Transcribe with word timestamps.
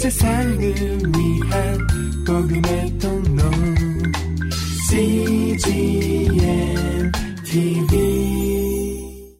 세상을 0.00 0.58
위한 0.58 1.78
복음의 2.26 2.98
통로 2.98 3.42
CGM 4.88 6.32
TV 7.44 9.36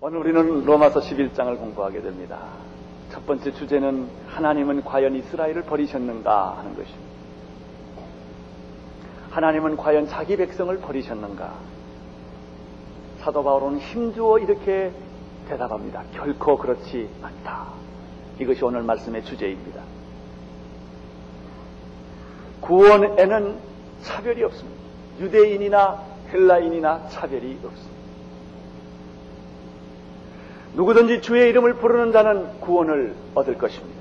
오늘 0.00 0.18
우리는 0.18 0.64
로마서 0.64 0.98
11장을 0.98 1.56
공부하게 1.56 2.02
됩니다. 2.02 2.48
첫 3.12 3.24
번째 3.26 3.52
주제는 3.52 4.08
하나님은 4.26 4.82
과연 4.82 5.14
이스라엘을 5.14 5.62
버리셨는가 5.62 6.58
하는 6.58 6.74
것입니다. 6.74 7.10
하나님은 9.30 9.76
과연 9.76 10.08
자기 10.08 10.36
백성을 10.36 10.76
버리셨는가? 10.80 11.54
사도 13.20 13.44
바울은 13.44 13.78
힘주어 13.78 14.40
이렇게 14.40 14.90
대답합니다. 15.48 16.02
결코 16.12 16.58
그렇지 16.58 17.08
않다. 17.22 17.79
이것이 18.40 18.64
오늘 18.64 18.82
말씀의 18.82 19.22
주제입니다. 19.24 19.82
구원에는 22.62 23.58
차별이 24.02 24.42
없습니다. 24.44 24.80
유대인이나 25.20 26.02
헬라인이나 26.32 27.08
차별이 27.08 27.58
없습니다. 27.62 28.00
누구든지 30.74 31.20
주의 31.20 31.50
이름을 31.50 31.74
부르는 31.74 32.12
자는 32.12 32.60
구원을 32.60 33.14
얻을 33.34 33.58
것입니다. 33.58 34.00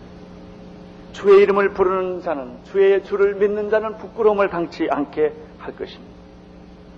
주의 1.12 1.42
이름을 1.42 1.74
부르는 1.74 2.22
자는 2.22 2.64
주의 2.66 3.04
주를 3.04 3.36
믿는 3.36 3.70
자는 3.70 3.98
부끄러움을 3.98 4.50
당치 4.50 4.88
않게 4.90 5.34
할 5.58 5.76
것입니다. 5.76 6.14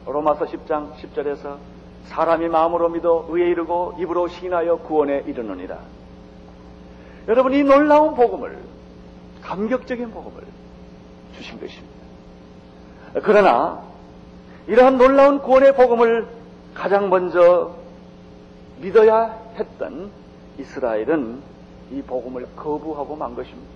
로마서 0.05 0.45
10장 0.45 0.93
10절에서 0.95 1.57
사람이 2.05 2.49
마음으로 2.49 2.89
믿어 2.89 3.25
의에 3.29 3.49
이르고 3.49 3.95
입으로 3.99 4.27
시인하여 4.27 4.77
구원에 4.79 5.23
이르느니라. 5.25 6.00
여러분 7.27 7.53
이 7.53 7.63
놀라운 7.63 8.15
복음을 8.15 8.57
감격적인 9.41 10.11
복음을 10.11 10.43
주신 11.35 11.59
것입니다. 11.59 12.01
그러나 13.23 13.83
이러한 14.67 14.97
놀라운 14.97 15.39
구원의 15.39 15.75
복음을 15.75 16.27
가장 16.73 17.09
먼저 17.09 17.75
믿어야 18.79 19.37
했던 19.55 20.11
이스라엘은 20.57 21.41
이 21.91 22.01
복음을 22.01 22.47
거부하고 22.55 23.15
만 23.15 23.35
것입니다. 23.35 23.69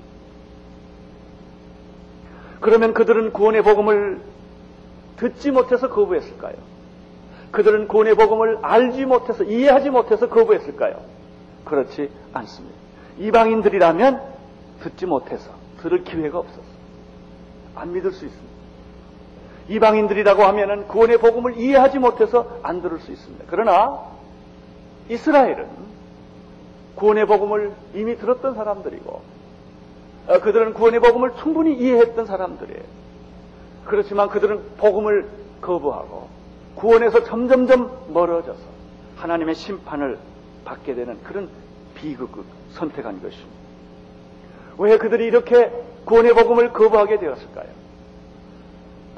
그러면 2.62 2.94
그들은 2.94 3.34
구원의 3.34 3.64
복음을 3.64 4.22
듣지 5.18 5.52
못해서 5.52 5.90
거부했을까요? 5.90 6.56
그들은 7.52 7.88
구원의 7.88 8.16
복음을 8.16 8.60
알지 8.62 9.06
못해서 9.06 9.44
이해하지 9.44 9.90
못해서 9.90 10.30
거부했을까요? 10.30 11.02
그렇지 11.66 12.10
않습니다. 12.34 12.85
이방인들이라면 13.18 14.22
듣지 14.82 15.06
못해서 15.06 15.52
들을 15.82 16.04
기회가 16.04 16.40
없었어. 16.40 16.62
안 17.76 17.94
믿을 17.94 18.12
수 18.12 18.26
있습니다. 18.26 18.56
이방인들이라고 19.68 20.44
하면은 20.44 20.88
구원의 20.88 21.18
복음을 21.20 21.58
이해하지 21.58 22.00
못해서 22.00 22.60
안 22.62 22.82
들을 22.82 23.00
수 23.00 23.12
있습니다. 23.12 23.46
그러나 23.48 24.02
이스라엘은 25.10 25.68
구원의 26.96 27.26
복음을 27.26 27.74
이미 27.94 28.18
들었던 28.18 28.56
사람들이고 28.56 29.22
어, 30.28 30.40
그들은 30.40 30.74
구원의 30.74 31.00
복음을 31.02 31.34
충분히 31.42 31.76
이해했던 31.78 32.26
사람들이에요. 32.26 32.84
그렇지만 33.86 34.30
그들은 34.30 34.76
복음을 34.78 35.30
거부하고 35.62 36.28
구원에서 36.76 37.24
점점점 37.24 38.14
멀어져서 38.14 38.62
하나님의 39.18 39.56
심판을 39.56 40.18
받게 40.66 40.96
되는 40.96 41.22
그런 41.24 41.50
비극을 41.96 42.44
선택한 42.76 43.22
것입니다. 43.22 43.56
왜 44.78 44.98
그들이 44.98 45.26
이렇게 45.26 45.72
구원의 46.06 46.34
복음을 46.34 46.72
거부하게 46.72 47.20
되었을까요? 47.20 47.68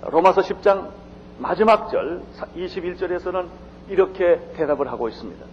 로마서 0.04 0.42
10장 0.42 0.90
마지막 1.40 1.90
절 1.90 2.22
21절에서는 2.56 3.48
이렇게 3.90 4.40
대답을 4.56 4.88
하고 4.88 5.10
있습니다. 5.10 5.46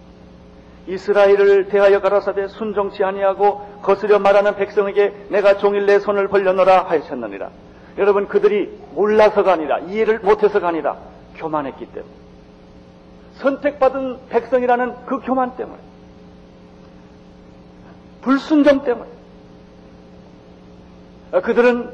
이스라엘을 0.87 1.69
대하여 1.69 1.99
가라사대 1.99 2.47
순종치 2.47 3.03
아니하고 3.03 3.79
거스려 3.81 4.19
말하는 4.19 4.55
백성에게 4.55 5.27
내가 5.29 5.57
종일 5.57 5.87
내 5.87 5.99
손을 5.99 6.27
벌려놓으라 6.27 6.83
하셨느니라. 6.83 7.49
여러분 7.97 8.27
그들이 8.27 8.77
몰라서가 8.93 9.53
아니라 9.53 9.79
이해를 9.79 10.19
못해서가 10.19 10.67
아니라 10.67 10.97
교만했기 11.37 11.87
때문에 11.87 12.13
선택받은 13.37 14.27
백성이라는 14.29 15.05
그 15.05 15.19
교만 15.21 15.55
때문에 15.55 15.77
불순종 18.25 18.83
때문에 18.83 19.09
그들은 21.43 21.91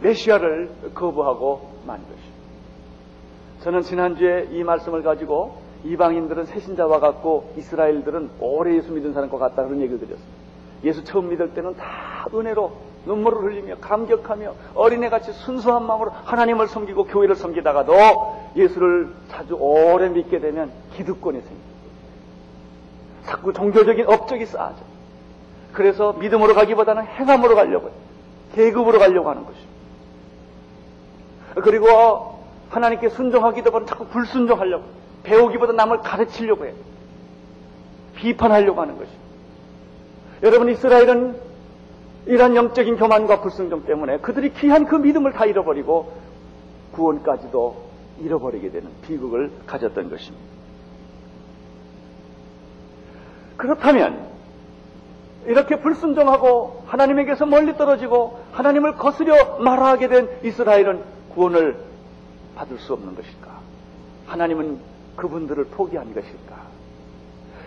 메시아를 0.00 0.70
거부하고 0.94 1.70
만 1.86 1.98
것입니다. 1.98 2.34
저는 3.62 3.82
지난주에 3.82 4.48
이 4.52 4.64
말씀을 4.64 5.02
가지고 5.02 5.62
이방인들은 5.84 6.46
새신자와 6.46 6.98
같고 6.98 7.52
이스라엘들은 7.58 8.30
오래 8.40 8.74
예수 8.74 8.92
믿은 8.92 9.12
사람과 9.12 9.36
같다 9.36 9.64
그런 9.64 9.80
얘기를 9.80 9.98
드렸습니다. 9.98 10.34
예수 10.82 11.04
처음 11.04 11.28
믿을 11.28 11.52
때는 11.52 11.76
다 11.76 12.26
은혜로 12.32 12.72
눈물을 13.04 13.42
흘리며 13.42 13.76
감격하며 13.82 14.54
어린애같이 14.74 15.32
순수한 15.32 15.86
마음으로 15.86 16.10
하나님을 16.24 16.68
섬기고 16.68 17.04
교회를 17.04 17.36
섬기다가도 17.36 18.52
예수를 18.56 19.12
자주 19.28 19.56
오래 19.56 20.08
믿게 20.08 20.40
되면 20.40 20.70
기득권이 20.94 21.38
생깁니다. 21.38 21.74
자꾸 23.26 23.52
종교적인 23.52 24.06
업적이 24.06 24.46
쌓아져. 24.46 24.93
그래서 25.74 26.12
믿음으로 26.14 26.54
가기보다는 26.54 27.04
행함으로 27.04 27.54
가려고 27.56 27.88
해요. 27.88 27.96
계급으로 28.54 28.98
가려고 28.98 29.28
하는 29.28 29.44
것입니다. 29.44 29.74
그리고 31.62 32.38
하나님께 32.70 33.10
순종하기도 33.10 33.70
보다 33.70 33.86
자꾸 33.86 34.06
불순종하려고 34.06 34.84
배우기보다 35.24 35.72
남을 35.72 35.98
가르치려고 35.98 36.64
해요. 36.66 36.74
비판하려고 38.14 38.80
하는 38.80 38.96
것입니다. 38.96 39.24
여러분 40.42 40.68
이스라엘은 40.70 41.36
이러한 42.26 42.56
영적인 42.56 42.96
교만과 42.96 43.40
불순종 43.42 43.84
때문에 43.84 44.18
그들이 44.18 44.52
귀한 44.54 44.86
그 44.86 44.96
믿음을 44.96 45.32
다 45.32 45.44
잃어버리고 45.44 46.12
구원까지도 46.92 47.84
잃어버리게 48.22 48.70
되는 48.70 48.88
비극을 49.02 49.50
가졌던 49.66 50.10
것입니다. 50.10 50.44
그렇다면 53.56 54.33
이렇게 55.46 55.80
불순종하고 55.80 56.84
하나님에게서 56.86 57.46
멀리 57.46 57.76
떨어지고 57.76 58.40
하나님을 58.52 58.94
거스려 58.96 59.58
말하게 59.58 60.08
된 60.08 60.28
이스라엘은 60.42 61.02
구원을 61.34 61.76
받을 62.54 62.78
수 62.78 62.92
없는 62.92 63.14
것일까? 63.14 63.60
하나님은 64.26 64.78
그분들을 65.16 65.64
포기한 65.66 66.14
것일까? 66.14 66.64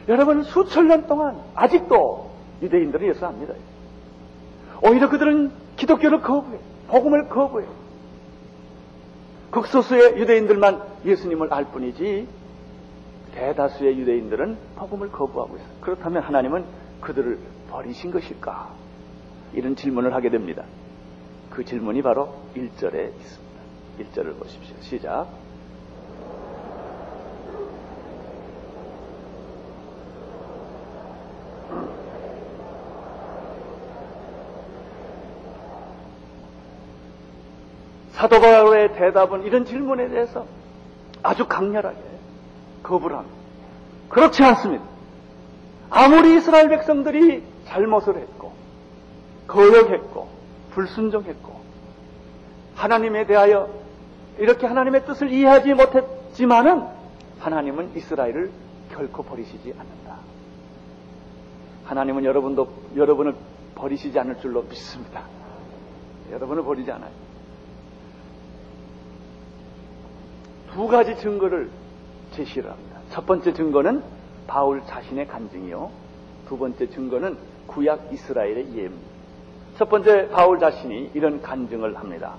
여러분 0.07 0.43
수천 0.43 0.87
년 0.87 1.07
동안 1.07 1.37
아직도 1.53 2.31
유대인들은 2.61 3.07
예수 3.07 3.25
합니다. 3.25 3.53
오히려 4.81 5.09
그들은 5.09 5.51
기독교를 5.75 6.21
거부해. 6.21 6.57
복음을 6.87 7.29
거부해. 7.29 7.65
극소수의 9.51 10.17
유대인들만 10.17 10.81
예수님을 11.05 11.53
알 11.53 11.65
뿐이지 11.65 12.27
대다수의 13.33 13.97
유대인들은 13.99 14.57
복음을 14.75 15.11
거부하고 15.11 15.57
있어요. 15.57 15.69
그렇다면 15.81 16.23
하나님은 16.23 16.65
그들을 17.01 17.39
버리신 17.69 18.11
것일까? 18.11 18.69
이런 19.53 19.75
질문을 19.75 20.13
하게 20.13 20.29
됩니다. 20.29 20.63
그 21.49 21.63
질문이 21.63 22.01
바로 22.01 22.33
1절에 22.55 23.15
있습니다. 23.15 23.57
1절을 23.99 24.39
보십시오. 24.39 24.75
시작. 24.81 25.27
사도 38.11 38.41
바울의 38.41 38.93
대답은 38.95 39.43
이런 39.43 39.63
질문에 39.63 40.09
대해서 40.09 40.47
아주 41.21 41.47
강렬하게 41.47 41.97
거부를 42.81 43.17
합니다. 43.17 43.37
그렇지 44.09 44.43
않습니다. 44.43 44.83
아무리 45.89 46.35
이스라엘 46.35 46.69
백성들이 46.69 47.43
잘못을 47.67 48.17
했고 48.17 48.53
거역했고 49.47 50.27
불순종했고 50.71 51.57
하나님에 52.75 53.25
대하여 53.25 53.69
이렇게 54.37 54.67
하나님의 54.67 55.05
뜻을 55.05 55.31
이해하지 55.31 55.73
못했지만은 55.73 56.85
하나님은 57.39 57.95
이스라엘을 57.95 58.51
결코 58.91 59.23
버리시지 59.23 59.73
않는다. 59.77 60.17
하나님은 61.85 62.23
여러분도 62.25 62.67
여러분을 62.95 63.35
버리시지 63.75 64.17
않을 64.19 64.39
줄로 64.41 64.63
믿습니다. 64.63 65.23
여러분을 66.31 66.63
버리지 66.63 66.91
않아요. 66.91 67.11
두 70.73 70.87
가지 70.87 71.17
증거를 71.17 71.71
제시를 72.33 72.69
합니다. 72.69 72.99
첫 73.09 73.25
번째 73.25 73.53
증거는 73.53 74.03
바울 74.45 74.83
자신의 74.85 75.27
간증이요. 75.27 75.89
두 76.47 76.57
번째 76.57 76.87
증거는 76.89 77.37
구약 77.67 78.09
이스라엘의 78.11 78.75
예입니다. 78.75 79.07
첫 79.77 79.89
번째 79.89 80.29
바울 80.29 80.59
자신이 80.59 81.11
이런 81.13 81.41
간증을 81.41 81.97
합니다. 81.97 82.33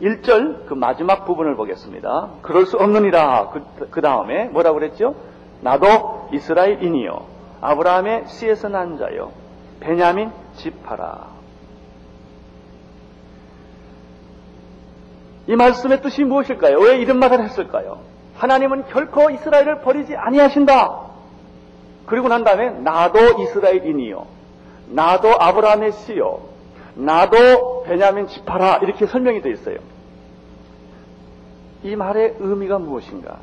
1절 0.00 0.66
그 0.66 0.74
마지막 0.74 1.24
부분을 1.24 1.54
보겠습니다. 1.54 2.30
그럴 2.42 2.66
수 2.66 2.76
없느니라. 2.76 3.50
그, 3.50 3.88
그 3.90 4.00
다음에 4.00 4.46
뭐라고 4.46 4.78
그랬죠? 4.78 5.14
나도 5.60 6.28
이스라엘인이요. 6.32 7.24
아브라함의 7.60 8.26
씨에서 8.26 8.68
난 8.68 8.98
자요. 8.98 9.30
베냐민 9.78 10.32
지파라. 10.56 11.28
이 15.46 15.56
말씀의 15.56 16.02
뜻이 16.02 16.24
무엇일까요? 16.24 16.78
왜 16.78 16.98
이런 16.98 17.18
말을 17.18 17.42
했을까요? 17.44 18.00
하나님은 18.36 18.86
결코 18.86 19.30
이스라엘을 19.30 19.82
버리지 19.82 20.16
아니하신다. 20.16 21.00
그리고 22.06 22.28
난 22.28 22.42
다음에 22.42 22.70
나도 22.70 23.40
이스라엘인이요. 23.40 24.41
나도 24.92 25.34
아브라함의 25.38 25.92
씨요. 25.92 26.40
나도 26.94 27.84
베냐민 27.84 28.28
지파라. 28.28 28.78
이렇게 28.78 29.06
설명이 29.06 29.40
되어 29.42 29.52
있어요. 29.52 29.76
이 31.82 31.96
말의 31.96 32.36
의미가 32.38 32.78
무엇인가? 32.78 33.38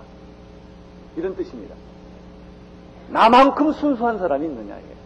이런 1.15 1.35
뜻입니다. 1.35 1.75
나만큼 3.09 3.73
순수한 3.73 4.19
사람이 4.19 4.45
있느냐예요. 4.45 4.99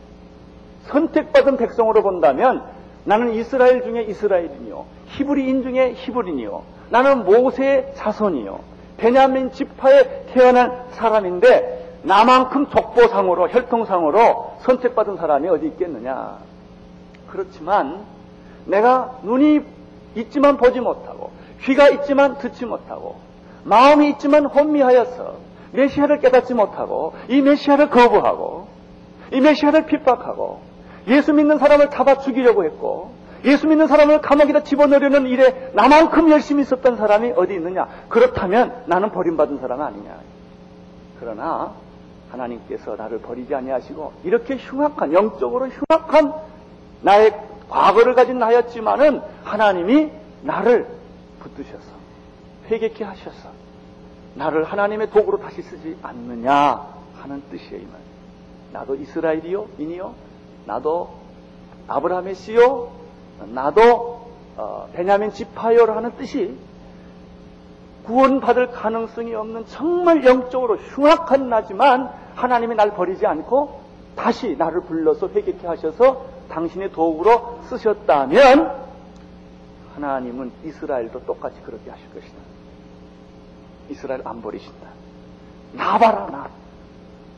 선택받은 0.88 1.58
백성으로 1.58 2.04
본다면 2.04 2.64
나는 3.06 3.34
이스라엘 3.34 3.84
중에 3.84 4.04
이스라엘이요. 4.04 4.86
히브리인 5.08 5.64
중에 5.64 5.94
히브리니요. 5.94 6.64
나는 6.90 7.26
모세의 7.26 7.94
자손이요. 7.96 8.60
베냐민 8.98 9.52
지파에 9.52 10.26
태어난 10.28 10.86
사람인데 10.92 11.83
나만큼 12.04 12.70
족보상으로 12.70 13.50
혈통상으로 13.50 14.58
선택받은 14.62 15.18
사람이 15.18 15.48
어디 15.50 15.68
있겠느냐. 15.68 16.38
그렇지만 17.28 18.06
내가 18.66 19.18
눈이 19.24 19.62
있지만 20.16 20.58
보지 20.58 20.80
못하고 20.80 21.32
귀가 21.62 21.90
있지만 21.90 22.38
듣지 22.38 22.66
못하고 22.66 23.16
마음이 23.64 24.10
있지만 24.12 24.46
혼미하여서 24.46 25.36
메시아를 25.72 26.20
깨닫지 26.20 26.54
못하고 26.54 27.14
이 27.30 27.42
메시아를 27.42 27.90
거부하고 27.90 28.68
이 29.32 29.42
메시아를 29.42 29.86
핍박하고 29.88 30.62
예수 31.08 31.34
믿는 31.34 31.58
사람을 31.58 31.90
잡아 31.90 32.20
죽이려고 32.20 32.64
했고 32.64 33.12
예수 33.46 33.68
믿는 33.68 33.88
사람을 33.88 34.22
감옥에다 34.22 34.64
집어넣으려는 34.64 35.26
일에 35.28 35.72
나만큼 35.74 36.30
열심히 36.30 36.62
있었던 36.62 36.96
사람이 36.96 37.34
어디 37.36 37.56
있느냐? 37.56 37.88
그렇다면 38.08 38.84
나는 38.86 39.12
버림받은 39.12 39.60
사람 39.60 39.82
아니냐? 39.82 40.18
그러나 41.20 41.72
하나님께서 42.34 42.96
나를 42.96 43.20
버리지 43.20 43.54
아니하시고 43.56 44.14
이렇게 44.24 44.58
흉악한 44.58 45.14
영적으로 45.14 45.68
흉악한 45.68 46.34
나의 47.02 47.40
과거를 47.70 48.16
가진 48.16 48.40
나였지만은 48.40 49.22
하나님이 49.44 50.12
나를 50.42 50.88
붙드셔서 51.40 52.04
회개케 52.70 53.04
하셔서 53.04 53.50
나를 54.36 54.64
하나님의 54.64 55.12
도구로 55.12 55.40
다시 55.40 55.62
쓰지 55.62 55.98
않느냐 56.02 56.88
하는 57.22 57.44
뜻이에요. 57.52 57.82
이 57.82 57.86
말. 57.86 58.02
나도 58.72 58.96
이스라엘이요, 58.96 59.68
인이요, 59.78 60.16
나도 60.66 61.10
아브라함의 61.88 62.36
씨요, 62.36 62.92
나도 63.54 64.24
어, 64.56 64.90
베냐민 64.94 65.32
지파요를 65.32 65.96
하는 65.96 66.16
뜻이 66.18 66.58
구원받을 68.06 68.72
가능성이 68.72 69.34
없는 69.34 69.66
정말 69.68 70.26
영적으로 70.26 70.78
흉악한 70.78 71.50
나지만 71.50 72.12
하나님이 72.36 72.76
날 72.76 72.92
버리지 72.92 73.26
않고 73.26 73.82
다시 74.16 74.56
나를 74.58 74.82
불러서 74.82 75.28
회개케 75.30 75.68
하셔서 75.68 76.26
당신의 76.50 76.92
도구로 76.92 77.60
쓰셨다면 77.70 78.84
하나님은 79.96 80.52
이스라엘도 80.64 81.26
똑같이 81.26 81.62
그렇게 81.64 81.90
하실 81.90 82.06
것이다. 82.14 82.38
이스라엘 83.90 84.22
안 84.26 84.42
버리신다. 84.42 84.88
나 85.74 85.98
봐라, 85.98 86.28
나. 86.32 86.48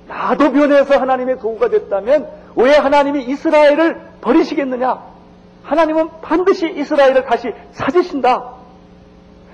나도 0.08 0.52
변해서 0.52 1.00
하나님의 1.00 1.40
도구가 1.40 1.70
됐다면 1.70 2.30
왜 2.56 2.76
하나님이 2.76 3.24
이스라엘을 3.24 4.02
버리시겠느냐? 4.22 5.02
하나님은 5.64 6.10
반드시 6.22 6.70
이스라엘을 6.70 7.26
다시 7.26 7.54
찾으신다. 7.74 8.54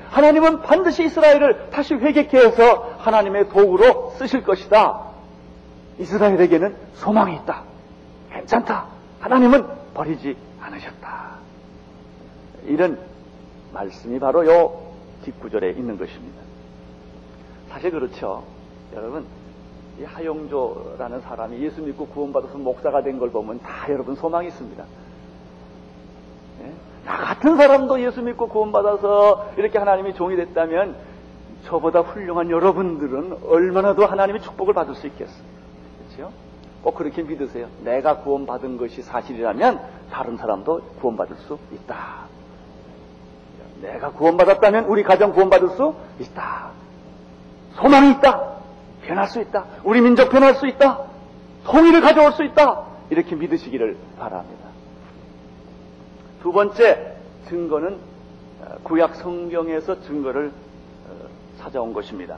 하나님은 0.10 0.62
반드시 0.62 1.06
이스라엘을 1.06 1.70
다시 1.72 1.94
회개케 1.94 2.38
해서 2.38 2.92
하나님의 2.98 3.50
도구로 3.50 4.14
쓰실 4.18 4.44
것이다. 4.44 5.11
이스라엘에게는 6.02 6.76
소망이 6.96 7.36
있다. 7.38 7.64
괜찮다. 8.32 8.86
하나님은 9.20 9.66
버리지 9.94 10.36
않으셨다. 10.60 11.32
이런 12.66 13.00
말씀이 13.74 14.20
바로 14.20 14.46
요 14.48 14.82
뒷구절에 15.24 15.72
있는 15.72 15.98
것입니다. 15.98 16.42
사실 17.70 17.92
그렇죠. 17.92 18.44
여러분, 18.96 19.26
이 20.00 20.04
하용조라는 20.04 21.22
사람이 21.22 21.62
예수 21.62 21.82
믿고 21.82 22.08
구원받아서 22.08 22.58
목사가 22.58 23.04
된 23.04 23.20
걸 23.20 23.30
보면 23.30 23.60
다 23.62 23.86
여러분 23.90 24.16
소망이 24.16 24.48
있습니다. 24.48 24.84
네? 26.62 26.74
나 27.06 27.18
같은 27.18 27.56
사람도 27.58 28.02
예수 28.02 28.22
믿고 28.22 28.48
구원받아서 28.50 29.52
이렇게 29.58 29.78
하나님이 29.78 30.14
종이 30.16 30.36
됐다면 30.36 30.96
저보다 31.66 32.02
훌륭한 32.02 32.50
여러분들은 32.50 33.38
얼마나 33.48 33.94
더 33.94 34.06
하나님의 34.06 34.42
축복을 34.42 34.74
받을 34.74 34.96
수 34.96 35.06
있겠어요. 35.08 35.52
그렇죠? 36.22 36.32
꼭 36.84 36.96
그렇게 36.96 37.24
믿으세요. 37.24 37.68
내가 37.84 38.18
구원받은 38.18 38.78
것이 38.78 39.02
사실이라면 39.02 39.82
다른 40.12 40.38
사람도 40.38 40.82
구원받을 41.00 41.36
수 41.38 41.58
있다. 41.74 42.26
내가 43.82 44.12
구원받았다면 44.12 44.86
우리 44.86 45.04
가정 45.04 45.34
구원받을 45.34 45.70
수 45.70 45.96
있다. 46.20 46.70
소망이 47.76 48.12
있다. 48.12 48.52
변할 49.04 49.28
수 49.28 49.42
있다. 49.42 49.66
우리 49.84 50.02
민족 50.02 50.30
변할 50.30 50.56
수 50.56 50.68
있다. 50.68 51.06
통일을 51.66 52.02
가져올 52.02 52.32
수 52.34 52.44
있다. 52.44 52.86
이렇게 53.10 53.36
믿으시기를 53.36 53.98
바랍니다. 54.20 54.70
두 56.42 56.52
번째 56.52 57.16
증거는 57.50 58.00
어, 58.62 58.76
구약 58.84 59.16
성경에서 59.16 60.02
증거를 60.02 60.52
어, 61.08 61.14
찾아온 61.60 61.94
것입니다. 61.94 62.38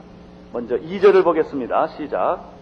먼저 0.52 0.76
2절을 0.76 1.24
보겠습니다. 1.24 1.88
시작. 1.88 2.53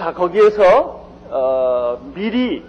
자, 0.00 0.14
거기에서 0.14 1.04
어, 1.28 2.00
미리 2.14 2.64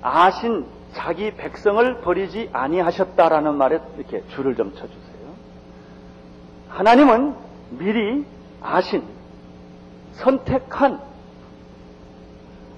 아신 0.00 0.64
자기 0.94 1.30
백성을 1.36 2.00
버리지 2.00 2.48
아니하셨다라는 2.50 3.56
말에 3.56 3.78
이렇게 3.98 4.26
줄을 4.28 4.56
좀 4.56 4.72
쳐주세요. 4.72 5.34
하나님은 6.70 7.34
미리 7.72 8.24
아신 8.62 9.02
선택한 10.14 11.02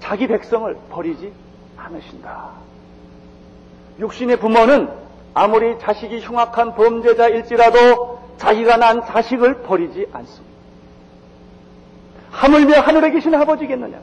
자기 0.01 0.27
백성을 0.27 0.75
버리지 0.89 1.31
않으신다. 1.77 2.49
육신의 3.99 4.41
부모는 4.41 4.89
아무리 5.33 5.79
자식이 5.79 6.19
흉악한 6.19 6.75
범죄자일지라도 6.75 8.19
자기가 8.39 8.75
난 8.75 9.05
자식을 9.05 9.61
버리지 9.61 10.09
않습니다. 10.11 10.54
하물며 12.35 12.81
하늘에 12.81 13.11
계신 13.11 13.33
아버지겠느냐? 13.33 13.97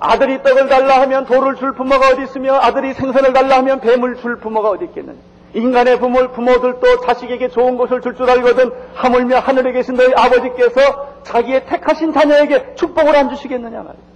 아들이 0.00 0.42
떡을 0.42 0.68
달라 0.68 1.00
하면 1.02 1.26
돌을 1.26 1.56
줄 1.56 1.74
부모가 1.74 2.08
어디 2.08 2.22
있으며 2.22 2.54
아들이 2.54 2.94
생선을 2.94 3.32
달라 3.32 3.58
하면 3.58 3.80
뱀을 3.80 4.16
줄 4.16 4.36
부모가 4.40 4.70
어디 4.70 4.86
있겠느냐? 4.86 5.18
인간의 5.52 5.98
부모, 5.98 6.28
부모들도 6.28 7.00
자식에게 7.00 7.48
좋은 7.48 7.76
것을 7.76 8.00
줄줄 8.00 8.28
알거든 8.28 8.72
하물며 8.94 9.40
하늘에 9.40 9.72
계신 9.72 9.94
너희 9.94 10.12
아버지께서 10.14 11.22
자기의 11.24 11.66
택하신 11.66 12.12
자녀에게 12.12 12.74
축복을 12.76 13.14
안 13.14 13.28
주시겠느냐 13.30 13.78
말이야. 13.78 14.10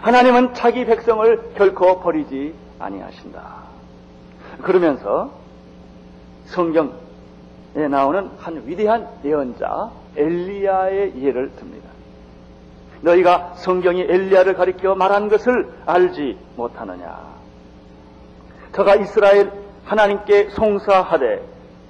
하나님은 0.00 0.54
자기 0.54 0.84
백성을 0.84 1.54
결코 1.56 2.00
버리지 2.00 2.54
아니하신다. 2.78 3.40
그러면서 4.62 5.30
성경에 6.46 7.07
나오는 7.74 8.30
한 8.38 8.62
위대한 8.66 9.08
예언자 9.24 9.90
엘리야의 10.16 11.22
예를 11.22 11.52
듭니다. 11.56 11.88
너희가 13.02 13.54
성경이 13.56 14.02
엘리야를 14.02 14.54
가리켜 14.54 14.94
말한 14.94 15.28
것을 15.28 15.70
알지 15.86 16.38
못하느냐. 16.56 17.38
그가 18.72 18.96
이스라엘 18.96 19.52
하나님께 19.84 20.50
송사하되 20.50 21.42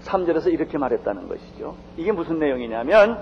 3절에서 0.04 0.52
이렇게 0.52 0.78
말했다는 0.78 1.28
것이죠. 1.28 1.74
이게 1.96 2.12
무슨 2.12 2.38
내용이냐면 2.38 3.18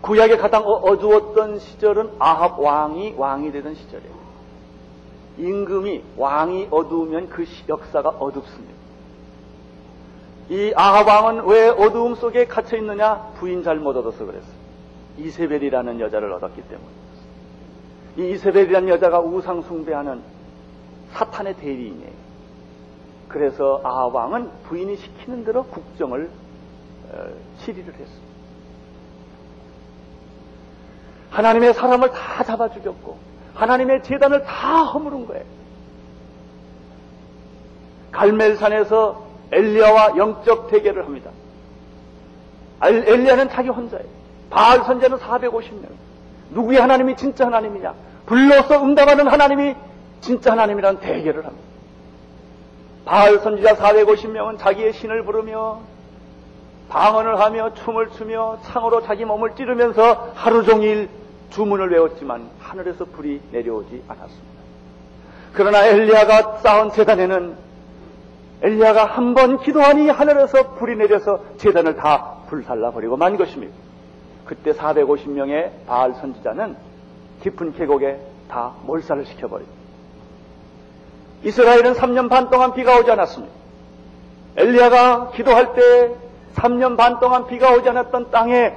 구약에 0.00 0.36
가장 0.36 0.62
어, 0.62 0.72
어두웠던 0.72 1.58
시절은 1.58 2.10
아합 2.18 2.58
왕이 2.58 3.14
왕이 3.16 3.52
되던 3.52 3.74
시절이에요. 3.74 4.20
임금이 5.38 6.04
왕이 6.16 6.68
어두우면 6.70 7.28
그 7.28 7.44
역사가 7.68 8.10
어둡습니다. 8.10 8.79
이 10.50 10.72
아합 10.74 11.06
왕은 11.06 11.46
왜 11.46 11.68
어두움 11.68 12.16
속에 12.16 12.46
갇혀 12.46 12.76
있느냐? 12.78 13.30
부인 13.36 13.62
잘못 13.62 13.96
얻어서 13.96 14.26
그랬어. 14.26 14.48
이세벨이라는 15.16 16.00
여자를 16.00 16.32
얻었기 16.32 16.62
때문이었어. 16.62 17.00
이 18.18 18.30
이세벨이라는 18.32 18.88
여자가 18.88 19.20
우상 19.20 19.62
숭배하는 19.62 20.20
사탄의 21.12 21.56
대리인이에요. 21.56 22.20
그래서 23.28 23.80
아합 23.84 24.12
왕은 24.12 24.50
부인이 24.64 24.96
시키는 24.96 25.44
대로 25.44 25.62
국정을 25.66 26.28
어, 27.12 27.26
치리를 27.60 27.86
했습니다. 27.94 28.30
하나님의 31.30 31.74
사람을 31.74 32.10
다 32.10 32.42
잡아 32.42 32.68
죽였고 32.68 33.18
하나님의 33.54 34.02
재단을 34.02 34.42
다 34.42 34.82
허무른 34.82 35.28
거예요. 35.28 35.44
갈멜산에서 38.10 39.29
엘리야와 39.52 40.16
영적 40.16 40.70
대결을 40.70 41.04
합니다. 41.04 41.30
엘리야는 42.82 43.50
자기 43.50 43.68
혼자예요. 43.68 44.06
바알 44.50 44.84
선제는 44.84 45.18
450명. 45.18 45.86
누구의 46.50 46.80
하나님이 46.80 47.16
진짜 47.16 47.46
하나님이냐? 47.46 47.94
불러서 48.26 48.82
응답하는 48.82 49.28
하나님이 49.28 49.74
진짜 50.20 50.52
하나님이란 50.52 51.00
대결을 51.00 51.46
합니다. 51.46 51.70
바알 53.04 53.38
선지자 53.38 53.76
450명은 53.76 54.58
자기의 54.58 54.92
신을 54.92 55.24
부르며 55.24 55.80
방언을 56.88 57.40
하며 57.40 57.72
춤을 57.74 58.10
추며 58.10 58.58
창으로 58.64 59.02
자기 59.02 59.24
몸을 59.24 59.54
찌르면서 59.54 60.32
하루 60.34 60.64
종일 60.64 61.08
주문을 61.50 61.90
외웠지만 61.90 62.48
하늘에서 62.60 63.04
불이 63.04 63.40
내려오지 63.52 64.04
않았습니다. 64.08 64.60
그러나 65.52 65.86
엘리야가 65.86 66.58
쌓은 66.58 66.90
재단에는 66.92 67.69
엘리야가 68.62 69.04
한 69.06 69.34
번 69.34 69.58
기도하니 69.58 70.08
하늘에서 70.08 70.74
불이 70.74 70.96
내려서 70.96 71.40
재단을 71.56 71.96
다 71.96 72.36
불살라 72.48 72.90
버리고 72.90 73.16
만 73.16 73.36
것입니다. 73.36 73.72
그때 74.44 74.72
450명의 74.72 75.70
바알 75.86 76.14
선지자는 76.14 76.76
깊은 77.42 77.74
계곡에 77.74 78.20
다 78.48 78.74
몰살을 78.84 79.24
시켜버립니다. 79.26 79.78
이스라엘은 81.44 81.94
3년 81.94 82.28
반 82.28 82.50
동안 82.50 82.74
비가 82.74 82.98
오지 82.98 83.10
않았습니다. 83.10 83.54
엘리야가 84.56 85.30
기도할 85.30 85.74
때 85.74 86.14
3년 86.56 86.96
반 86.98 87.18
동안 87.20 87.46
비가 87.46 87.72
오지 87.72 87.88
않았던 87.88 88.30
땅에 88.30 88.74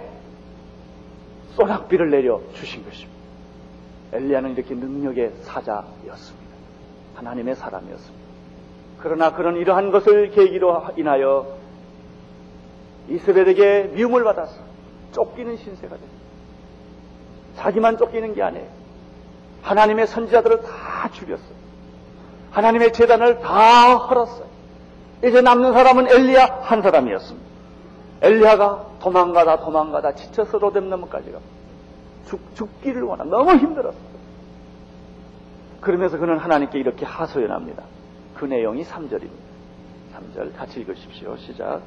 소낙비를 1.55 2.09
내려 2.09 2.39
주신 2.53 2.85
것입니다. 2.85 3.11
엘리야는 4.13 4.53
이렇게 4.53 4.75
능력의 4.75 5.33
사자였습니다. 5.41 6.53
하나님의 7.15 7.55
사람이었습니다. 7.55 8.22
그러나 9.03 9.33
그런 9.33 9.57
이러한 9.57 9.91
것을 9.91 10.31
계기로 10.31 10.91
인하여 10.95 11.57
이스라엘에게 13.09 13.91
미움을 13.95 14.23
받아서 14.23 14.53
쫓기는 15.11 15.57
신세가 15.57 15.89
됩니다. 15.93 16.23
자기만 17.57 17.97
쫓기는 17.97 18.33
게 18.33 18.41
아니에요. 18.41 18.65
하나님의 19.61 20.07
선지자들을 20.07 20.61
다 20.61 21.09
죽였어요. 21.11 21.53
하나님의 22.51 22.93
재단을 22.93 23.39
다 23.39 23.97
헐었어요. 23.97 24.45
이제 25.25 25.41
남는 25.41 25.73
사람은 25.73 26.09
엘리야 26.09 26.59
한 26.61 26.81
사람이었습니다. 26.81 27.45
엘리야가 28.21 28.85
도망가다 29.01 29.57
도망가다 29.57 30.15
지쳐서 30.15 30.59
로뎀나무까지 30.59 31.33
가 31.33 31.39
죽, 32.29 32.39
죽기를 32.55 33.01
원한 33.01 33.29
너무 33.29 33.51
힘들었어요. 33.51 34.13
그러면서 35.81 36.17
그는 36.17 36.37
하나님께 36.37 36.79
이렇게 36.79 37.05
하소연합니다. 37.05 37.83
그 38.43 38.47
내용이 38.49 38.83
3절입니다. 38.83 39.29
3절 40.35 40.53
같이 40.57 40.81
읽으십시오. 40.81 41.37
시작. 41.37 41.81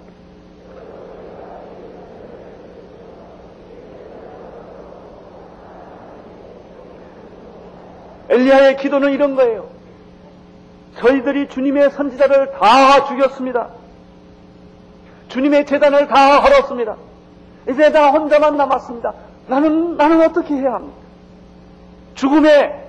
엘리야의 8.30 8.78
기도는 8.78 9.12
이런 9.12 9.36
거예요. 9.36 9.68
저희들이 10.96 11.48
주님의 11.48 11.90
선지자를 11.90 12.52
다 12.52 13.04
죽였습니다. 13.04 13.68
주님의 15.28 15.66
재단을 15.66 16.08
다 16.08 16.40
헐었습니다. 16.40 16.96
이제 17.68 17.90
나 17.90 18.10
혼자만 18.12 18.56
남았습니다. 18.56 19.12
나는, 19.46 19.98
나는 19.98 20.22
어떻게 20.22 20.54
해야 20.54 20.72
합니까? 20.72 20.96
죽음의, 22.14 22.82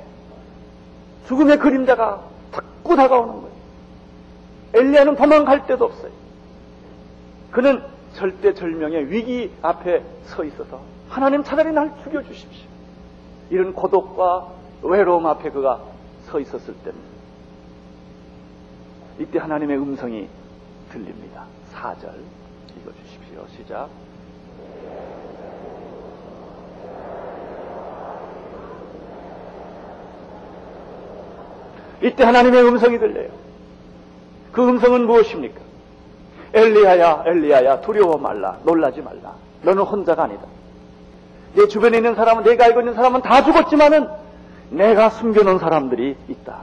죽음의 1.28 1.60
그림자가 1.60 2.22
자꾸 2.88 2.96
다가오는 2.96 3.34
거예요. 3.34 3.47
엘리야는 4.74 5.16
도망갈 5.16 5.66
데도 5.66 5.86
없어요. 5.86 6.12
그는 7.52 7.82
절대절명의 8.14 9.12
위기 9.12 9.52
앞에 9.62 10.04
서 10.26 10.44
있어서 10.44 10.82
하나님 11.10 11.44
차라리 11.44 11.72
날 11.72 11.92
죽여주십시오. 12.04 12.68
이런 13.50 13.74
고독과 13.74 14.52
외로움 14.82 15.26
앞에 15.26 15.50
그가 15.52 15.82
서 16.26 16.40
있었을 16.40 16.74
때입니다. 16.74 17.08
이때 19.20 19.40
하나님의 19.40 19.78
음성이 19.78 20.28
들립니다. 20.92 21.46
4절 21.74 22.14
읽어주십시오. 22.78 23.46
시작. 23.56 23.90
이때 32.02 32.24
하나님의 32.24 32.64
음성이 32.64 33.00
들려요. 33.00 33.47
그 34.58 34.68
음성은 34.68 35.06
무엇입니까? 35.06 35.62
엘리야야, 36.52 37.26
엘리야야, 37.28 37.82
두려워 37.82 38.18
말라, 38.18 38.58
놀라지 38.64 39.04
말라. 39.04 39.36
너는 39.62 39.84
혼자가 39.84 40.24
아니다. 40.24 40.46
내 41.54 41.68
주변에 41.68 41.98
있는 41.98 42.16
사람은, 42.16 42.44
내가 42.44 42.66
알고 42.66 42.80
있는 42.82 42.96
사람은 42.96 43.22
다 43.22 43.44
죽었지만은 43.44 44.08
내가 44.72 45.12
숨겨놓은 45.12 45.60
사람들이 45.60 46.16
있다. 46.28 46.62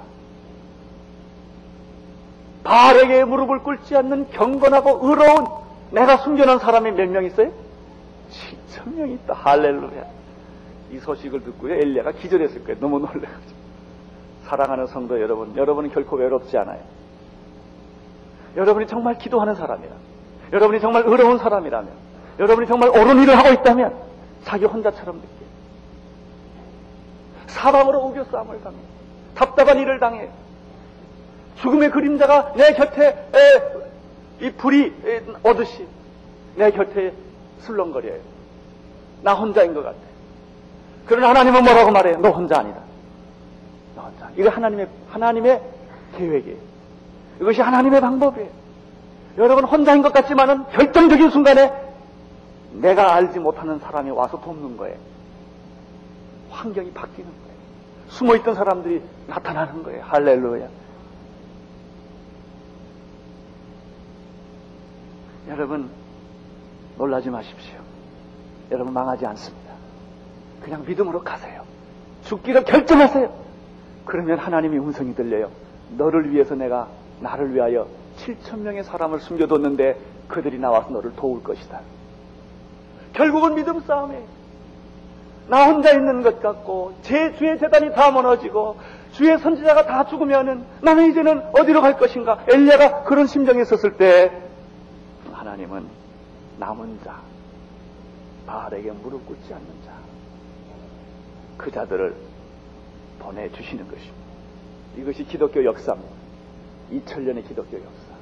바알에게 2.64 3.24
무릎을 3.26 3.60
꿇지 3.60 3.94
않는 3.96 4.30
경건하고 4.30 5.06
의로운 5.08 5.46
내가 5.92 6.16
숨겨놓은 6.16 6.58
사람이 6.58 6.90
몇 6.90 7.08
명 7.10 7.24
있어요? 7.24 7.52
7천 8.72 8.96
명 8.96 9.08
있다. 9.08 9.34
할렐루야. 9.34 10.02
이 10.90 10.98
소식을 10.98 11.44
듣고요. 11.44 11.74
엘리야가 11.74 12.10
기절했을 12.12 12.64
거예요. 12.64 12.80
너무 12.80 12.98
놀래가지고. 12.98 13.54
사랑하는 14.46 14.88
성도 14.88 15.20
여러분, 15.20 15.54
여러분은 15.56 15.92
결코 15.92 16.16
외롭지 16.16 16.58
않아요. 16.58 16.80
여러분이 18.56 18.86
정말 18.86 19.18
기도하는 19.18 19.54
사람이라, 19.54 19.92
여러분이 20.52 20.80
정말 20.80 21.02
의로운 21.06 21.38
사람이라면, 21.38 21.90
여러분이 22.38 22.66
정말 22.66 22.90
옳은 22.90 23.22
일을 23.22 23.36
하고 23.36 23.50
있다면, 23.52 23.94
자기 24.44 24.64
혼자처럼 24.64 25.16
느껴요. 25.16 25.44
사방으로 27.46 28.06
우겨 28.06 28.24
싸움을 28.24 28.60
당해. 28.62 28.76
답답한 29.34 29.78
일을 29.78 29.98
당해. 29.98 30.28
죽음의 31.60 31.90
그림자가 31.90 32.52
내 32.56 32.72
곁에 32.74 33.06
에, 33.08 34.44
이 34.46 34.50
불이 34.52 34.94
에, 35.04 35.22
오듯이 35.42 35.86
내 36.56 36.70
곁에 36.70 37.12
술렁거려요. 37.60 38.20
나 39.22 39.34
혼자인 39.34 39.72
것 39.72 39.82
같아. 39.82 39.96
그러나 41.06 41.30
하나님은 41.30 41.64
뭐라고 41.64 41.90
말해요? 41.90 42.18
너 42.18 42.30
혼자 42.30 42.58
아니다. 42.58 42.80
너 43.96 44.02
혼자. 44.02 44.28
이거 44.36 44.50
하나님의 44.50 44.88
하나님의 45.10 45.62
계획이에요. 46.16 46.73
이것이 47.40 47.60
하나님의 47.60 48.00
방법이에요. 48.00 48.48
여러분 49.38 49.64
혼자인 49.64 50.02
것 50.02 50.12
같지만은 50.12 50.64
결정적인 50.70 51.30
순간에 51.30 51.72
내가 52.72 53.14
알지 53.14 53.38
못하는 53.38 53.78
사람이 53.78 54.10
와서 54.10 54.40
돕는 54.40 54.76
거예요. 54.76 54.96
환경이 56.50 56.92
바뀌는 56.92 57.28
거예요. 57.28 57.54
숨어있던 58.08 58.54
사람들이 58.54 59.02
나타나는 59.26 59.82
거예요. 59.82 60.02
할렐루야. 60.04 60.68
여러분, 65.48 65.90
놀라지 66.96 67.30
마십시오. 67.30 67.78
여러분 68.70 68.92
망하지 68.94 69.26
않습니다. 69.26 69.74
그냥 70.62 70.84
믿음으로 70.86 71.22
가세요. 71.22 71.62
죽기를 72.24 72.64
결정하세요. 72.64 73.30
그러면 74.06 74.38
하나님의 74.38 74.78
음성이 74.78 75.14
들려요. 75.14 75.50
너를 75.96 76.32
위해서 76.32 76.54
내가 76.54 76.88
나를 77.20 77.54
위하여 77.54 77.86
7천 78.18 78.60
명의 78.60 78.84
사람을 78.84 79.20
숨겨뒀는데 79.20 79.98
그들이 80.28 80.58
나와서 80.58 80.90
너를 80.90 81.14
도울 81.16 81.42
것이다. 81.42 81.80
결국은 83.12 83.54
믿음 83.54 83.80
싸움이에요. 83.80 84.34
나 85.48 85.66
혼자 85.66 85.92
있는 85.92 86.22
것 86.22 86.40
같고 86.40 86.94
제 87.02 87.34
주의 87.36 87.58
재단이 87.58 87.92
다 87.92 88.10
무너지고 88.10 88.76
주의 89.12 89.38
선지자가 89.38 89.86
다 89.86 90.06
죽으면은 90.06 90.64
나는 90.80 91.10
이제는 91.10 91.42
어디로 91.54 91.82
갈 91.82 91.96
것인가? 91.98 92.44
엘리야가 92.48 93.04
그런 93.04 93.26
심정에 93.26 93.62
있었을 93.62 93.96
때 93.96 94.32
하나님은 95.32 95.86
남은 96.58 96.98
자, 97.04 97.20
바알에게 98.46 98.90
무릎 98.92 99.26
꿇지 99.26 99.52
않는 99.52 99.66
자, 99.84 99.92
그 101.58 101.70
자들을 101.70 102.14
보내 103.18 103.50
주시는 103.50 103.84
것입니다. 103.84 104.24
이것이 104.96 105.24
기독교 105.24 105.64
역사입니다. 105.64 106.23
2000년의 106.92 107.46
기독교 107.46 107.76
역사. 107.76 108.14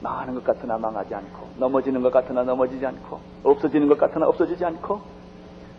망하는 0.00 0.34
것 0.34 0.44
같으나 0.44 0.78
망하지 0.78 1.14
않고 1.14 1.48
넘어지는 1.58 2.02
것 2.02 2.12
같으나 2.12 2.42
넘어지지 2.42 2.84
않고 2.84 3.20
없어지는 3.44 3.88
것 3.88 3.98
같으나 3.98 4.26
없어지지 4.26 4.64
않고 4.64 5.00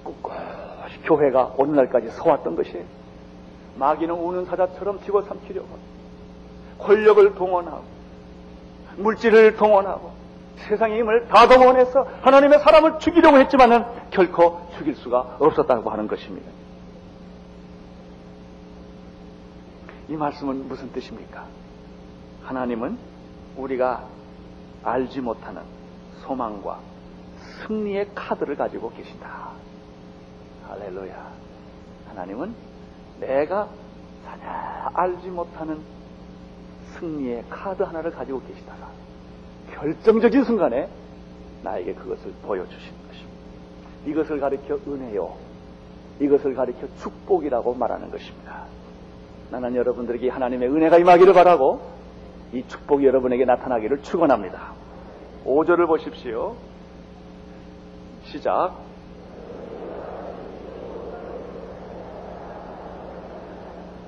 꿋꿋이 0.03 1.03
교회가 1.03 1.55
오늘날까지 1.58 2.10
서왔던 2.10 2.55
것이에요. 2.55 2.86
마귀는 3.77 4.13
우는 4.13 4.46
사자처럼 4.46 5.01
집어삼키려고 5.01 5.67
권력을 6.79 7.36
동원하고 7.36 7.84
물질을 8.98 9.55
동원하고 9.58 10.12
세상의 10.58 11.00
힘을 11.00 11.27
다 11.27 11.48
동원해서 11.48 12.08
하나님의 12.22 12.60
사람을 12.60 13.00
죽이려고 13.00 13.39
했지만은 13.39 13.84
결코 14.12 14.62
죽일 14.77 14.96
수가 14.96 15.38
없었다고 15.39 15.89
하는 15.89 16.08
것입니다. 16.08 16.50
이 20.10 20.15
말씀은 20.15 20.67
무슨 20.67 20.91
뜻입니까? 20.91 21.48
하나님은 22.43 22.98
우리가 23.55 24.05
알지 24.83 25.22
못하는 25.22 25.62
소망과 26.22 26.79
승리의 27.67 28.10
카드를 28.13 28.55
가지고 28.55 28.91
계신다. 28.91 29.51
할렐루야. 30.67 31.31
하나님은 32.10 32.53
내가 33.19 33.69
전혀 34.25 34.45
알지 34.93 35.29
못하는 35.29 35.81
승리의 37.00 37.45
카드 37.50 37.83
하나를 37.83 38.12
가지고 38.12 38.41
계시다가 38.41 38.89
결정적인 39.72 40.43
순간에 40.43 40.89
나에게 41.63 41.93
그것을 41.93 42.31
보여주시는 42.43 43.07
것입니다. 43.07 43.33
이것을 44.05 44.39
가리켜 44.39 44.79
은혜요. 44.88 45.36
이것을 46.19 46.53
가리켜 46.55 46.88
축복이라고 46.98 47.74
말하는 47.74 48.12
것입니다. 48.12 48.65
나는 49.53 49.75
여러분들에게 49.75 50.29
하나님의 50.29 50.67
은혜가 50.67 50.98
임하기를 50.98 51.31
바라고 51.33 51.79
이 52.53 52.63
축복이 52.67 53.05
여러분에게 53.05 53.45
나타나기를 53.45 54.01
축원합니다. 54.01 54.74
5절을 55.45 55.86
보십시오. 55.86 56.55
시작. 58.25 58.74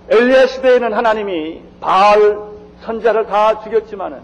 엘리야 0.09 0.47
시대에는 0.47 0.93
하나님이 0.93 1.61
바알 1.79 2.39
선자를 2.81 3.27
다 3.27 3.61
죽였지만은 3.61 4.21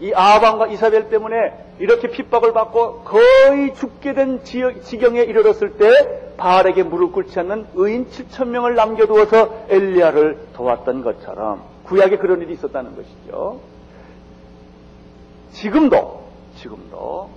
이 0.00 0.14
아방과 0.14 0.68
이사벨 0.68 1.10
때문에 1.10 1.36
이렇게 1.80 2.08
핍박을 2.08 2.54
받고 2.54 3.02
거의 3.04 3.74
죽게 3.74 4.14
된 4.14 4.42
지경에 4.42 5.20
이르렀을 5.20 5.76
때 5.76 6.21
바알에게 6.36 6.82
무릎 6.84 7.12
꿇지 7.12 7.38
않는 7.40 7.66
의인 7.74 8.08
7천 8.08 8.48
명을 8.48 8.74
남겨두어서 8.74 9.66
엘리야를 9.68 10.48
도왔던 10.54 11.02
것처럼 11.02 11.62
구약에 11.84 12.18
그런 12.18 12.40
일이 12.42 12.54
있었다는 12.54 12.96
것이죠. 12.96 13.60
지금도 15.52 16.22
지금도 16.56 17.28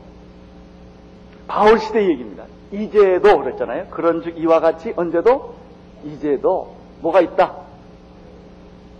바울 1.47 1.79
시대 1.79 2.07
얘기입니다. 2.07 2.45
이제도 2.71 3.39
그랬잖아요. 3.39 3.87
그런즉 3.91 4.37
이와 4.39 4.59
같이 4.59 4.93
언제도 4.95 5.55
이제도 6.03 6.75
뭐가 7.01 7.21
있다. 7.21 7.55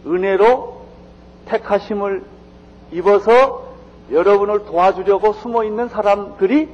은혜로 0.05 0.81
택하심을 1.45 2.23
입어서 2.91 3.65
여러분을 4.11 4.65
도와주려고 4.65 5.33
숨어 5.33 5.63
있는 5.63 5.89
사람들이 5.89 6.69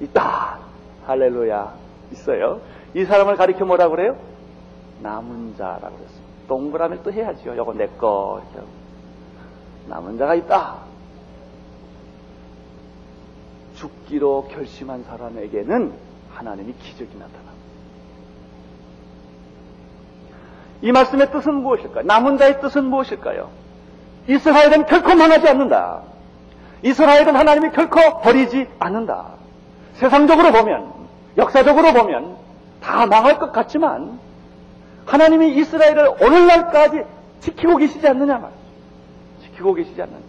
있다. 0.00 0.58
할렐루야. 1.06 1.81
있어요. 2.12 2.60
이 2.94 3.04
사람을 3.04 3.36
가리켜 3.36 3.64
뭐라 3.64 3.88
그래요? 3.88 4.16
남은 5.00 5.56
자라고 5.56 5.96
그랬어요. 5.96 6.22
동그라미 6.48 7.02
또 7.02 7.12
해야지요. 7.12 7.56
요거 7.56 7.74
내 7.74 7.86
거. 7.86 8.42
이렇게. 8.54 8.66
남은 9.88 10.18
자가 10.18 10.34
있다. 10.34 10.76
죽기로 13.74 14.48
결심한 14.50 15.02
사람에게는 15.04 15.92
하나님이 16.32 16.72
기적이 16.74 17.10
나타납니다. 17.14 17.52
이 20.82 20.92
말씀의 20.92 21.30
뜻은 21.30 21.54
무엇일까요? 21.54 22.04
남은 22.04 22.38
자의 22.38 22.60
뜻은 22.60 22.84
무엇일까요? 22.84 23.50
이스라엘은 24.28 24.86
결코 24.86 25.14
망하지 25.14 25.48
않는다. 25.48 26.02
이스라엘은 26.82 27.36
하나님이 27.36 27.70
결코 27.70 28.20
버리지 28.20 28.68
않는다. 28.78 29.28
세상적으로 29.94 30.52
보면, 30.52 30.92
역사적으로 31.36 31.92
보면 31.92 32.36
다 32.80 33.06
망할 33.06 33.38
것 33.38 33.52
같지만 33.52 34.18
하나님이 35.06 35.56
이스라엘을 35.56 36.16
오늘날까지 36.20 37.04
지키고 37.40 37.76
계시지 37.76 38.06
않느냐 38.06 38.38
말이죠. 38.38 38.60
지키고 39.42 39.74
계시지 39.74 40.00
않느냐. 40.00 40.20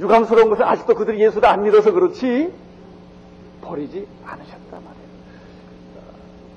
유감스러운 0.00 0.50
것은 0.50 0.64
아직도 0.64 0.94
그들이 0.94 1.20
예수를 1.20 1.48
안 1.48 1.62
믿어서 1.62 1.92
그렇지 1.92 2.52
버리지 3.62 4.06
않으셨단 4.24 4.70
말이에요. 4.70 5.04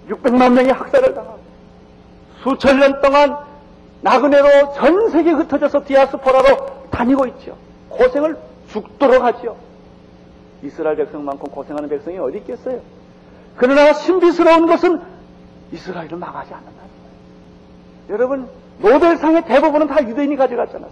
600만 0.10 0.54
명이 0.54 0.72
학살을 0.72 1.14
당하고 1.14 1.40
수천 2.44 2.80
년 2.80 3.02
동안 3.02 3.38
나그네로 4.02 4.74
전 4.74 5.10
세계 5.10 5.32
흩어져서 5.32 5.86
디아스포라로 5.86 6.90
다니고 6.90 7.28
있죠. 7.28 7.58
고생을 7.90 8.38
죽도록 8.70 9.24
하죠. 9.24 9.58
이스라엘 10.64 10.98
백성만큼 10.98 11.50
고생하는 11.50 11.90
백성이 11.90 12.18
어디 12.18 12.38
있겠어요? 12.40 12.80
그러나 13.58 13.94
신비스러운 13.94 14.68
것은 14.68 15.02
이스라엘을 15.72 16.18
망하지 16.18 16.54
않는다. 16.54 16.78
여러분, 18.10 18.48
노벨상의 18.80 19.46
대부분은 19.46 19.88
다 19.88 20.08
유대인이 20.08 20.36
가져갔잖아요. 20.36 20.90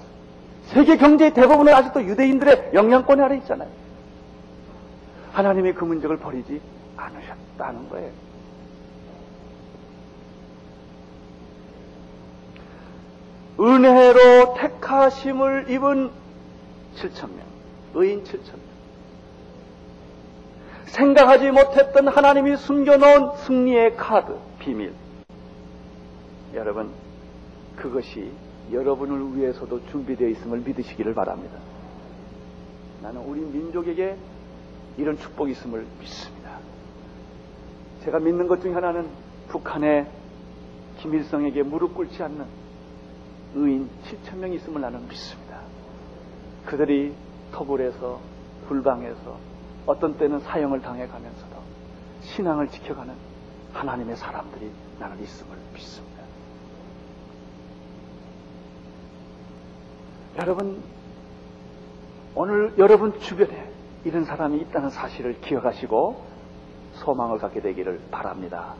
세계 0.66 0.98
경제의 0.98 1.34
대부분은 1.34 1.74
아직도 1.74 2.04
유대인들의 2.04 2.72
영향권 2.74 3.22
아래 3.22 3.38
있잖아요. 3.38 3.70
하나님이 5.32 5.74
그 5.74 5.86
문제를 5.86 6.18
버리지 6.18 6.60
않으셨다는 6.98 7.90
거예요. 7.90 8.12
은혜로 13.60 14.56
택하심을 14.56 15.70
입은 15.70 16.10
7천명, 16.98 17.40
의인 17.94 18.24
7천명. 18.24 18.65
생각하지 20.86 21.52
못했던 21.52 22.08
하나님이 22.08 22.58
숨겨놓은 22.58 23.38
승리의 23.38 23.96
카드, 23.98 24.36
비밀. 24.60 24.94
여러분, 26.54 26.90
그것이 27.76 28.32
여러분을 28.72 29.38
위해서도 29.38 29.86
준비되어 29.88 30.30
있음을 30.30 30.60
믿으시기를 30.60 31.14
바랍니다. 31.14 31.58
나는 33.02 33.22
우리 33.22 33.42
민족에게 33.42 34.16
이런 34.98 35.18
축복이 35.18 35.52
있음을 35.52 35.86
믿습니다. 36.00 36.58
제가 38.04 38.20
믿는 38.20 38.48
것 38.48 38.62
중에 38.62 38.74
하나는 38.74 39.08
북한의 39.50 40.08
김일성에게 41.00 41.64
무릎 41.64 41.96
꿇지 41.96 42.22
않는 42.24 42.46
의인 43.56 43.90
7천 44.06 44.38
명이 44.38 44.56
있음을 44.56 44.82
나는 44.82 45.08
믿습니다. 45.08 45.60
그들이 46.66 47.14
터불에서 47.52 48.20
불방에서 48.68 49.55
어떤 49.86 50.18
때는 50.18 50.40
사형을 50.40 50.82
당해가면서도 50.82 51.56
신앙을 52.22 52.70
지켜가는 52.70 53.14
하나님의 53.74 54.16
사람들이 54.16 54.72
나는 55.00 55.22
있음을 55.22 55.58
믿습니다. 55.74 56.24
여러분, 60.40 60.82
오늘 62.36 62.74
여러분 62.78 63.18
주변에 63.20 63.72
이런 64.04 64.26
사람이 64.26 64.58
있다는 64.60 64.90
사실을 64.90 65.40
기억하시고 65.42 66.26
소망을 66.96 67.38
갖게 67.40 67.62
되기를 67.62 68.02
바랍니다. 68.12 68.74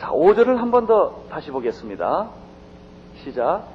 자, 0.00 0.10
5절을 0.10 0.56
한 0.56 0.70
번 0.70 0.86
더 0.86 1.24
다시 1.30 1.50
보겠습니다. 1.50 2.30
시작. 3.22 3.68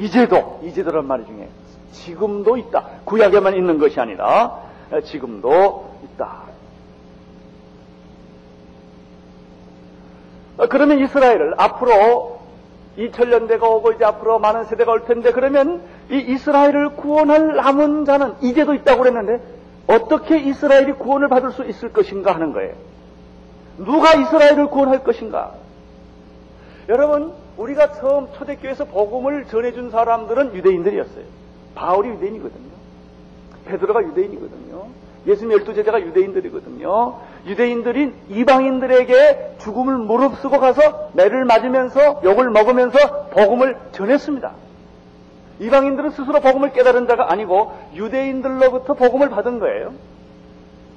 이제도, 0.00 0.60
이제도란 0.64 1.06
말이 1.06 1.26
중에 1.26 1.48
지금도 1.92 2.56
있다. 2.56 2.86
구약에만 3.04 3.54
있는 3.54 3.78
것이 3.78 4.00
아니라 4.00 4.60
지금도 5.04 5.98
있다. 6.04 6.42
그러면 10.68 11.00
이스라엘을 11.00 11.54
앞으로 11.58 12.40
2000년대가 12.98 13.62
오고 13.62 13.92
이제 13.92 14.04
앞으로 14.04 14.38
많은 14.38 14.64
세대가 14.64 14.92
올 14.92 15.04
텐데 15.04 15.32
그러면 15.32 15.82
이 16.10 16.16
이스라엘을 16.16 16.96
구원할 16.96 17.56
남은 17.56 18.04
자는 18.04 18.34
이제도 18.42 18.74
있다고 18.74 19.02
그랬는데 19.02 19.42
어떻게 19.86 20.38
이스라엘이 20.38 20.92
구원을 20.92 21.28
받을 21.28 21.52
수 21.52 21.64
있을 21.64 21.92
것인가 21.92 22.34
하는 22.34 22.52
거예요. 22.52 22.74
누가 23.78 24.14
이스라엘을 24.14 24.66
구원할 24.66 25.02
것인가? 25.02 25.54
여러분, 26.88 27.32
우리가 27.60 27.92
처음 27.92 28.32
초대교회에서 28.32 28.86
복음을 28.86 29.44
전해준 29.44 29.90
사람들은 29.90 30.54
유대인들이었어요. 30.54 31.24
바울이 31.74 32.08
유대인이거든요. 32.08 32.70
베드로가 33.66 34.02
유대인이거든요. 34.02 34.86
예수님 35.26 35.52
열두 35.52 35.74
제자가 35.74 36.00
유대인들이거든요. 36.00 37.18
유대인들인 37.44 38.14
이방인들에게 38.30 39.56
죽음을 39.58 39.98
무릅쓰고 39.98 40.58
가서 40.58 41.10
매를 41.12 41.44
맞으면서 41.44 42.22
욕을 42.24 42.50
먹으면서 42.50 43.26
복음을 43.26 43.76
전했습니다. 43.92 44.52
이방인들은 45.60 46.10
스스로 46.12 46.40
복음을 46.40 46.72
깨달은 46.72 47.06
자가 47.06 47.30
아니고 47.30 47.72
유대인들로부터 47.94 48.94
복음을 48.94 49.28
받은 49.28 49.58
거예요. 49.58 49.92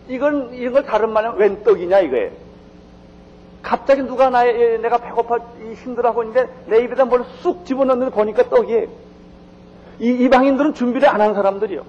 이건 0.07 0.53
이런 0.53 0.73
걸 0.73 0.83
다른 0.83 1.11
말하면 1.11 1.39
웬 1.39 1.63
떡이냐 1.63 1.99
이거예요. 1.99 2.42
갑자기 3.63 4.03
누가 4.03 4.29
나의 4.29 4.79
내가 4.81 4.97
배고파 4.99 5.37
힘들어하고 5.83 6.23
있는데 6.23 6.49
내 6.67 6.83
입에다 6.83 7.05
뭘 7.05 7.23
쑥 7.41 7.65
집어넣는데 7.65 8.13
보니까 8.13 8.43
떡이에요. 8.49 8.87
이 9.99 10.09
이방인들은 10.25 10.73
준비를 10.73 11.07
안 11.07 11.21
한 11.21 11.33
사람들이요. 11.33 11.81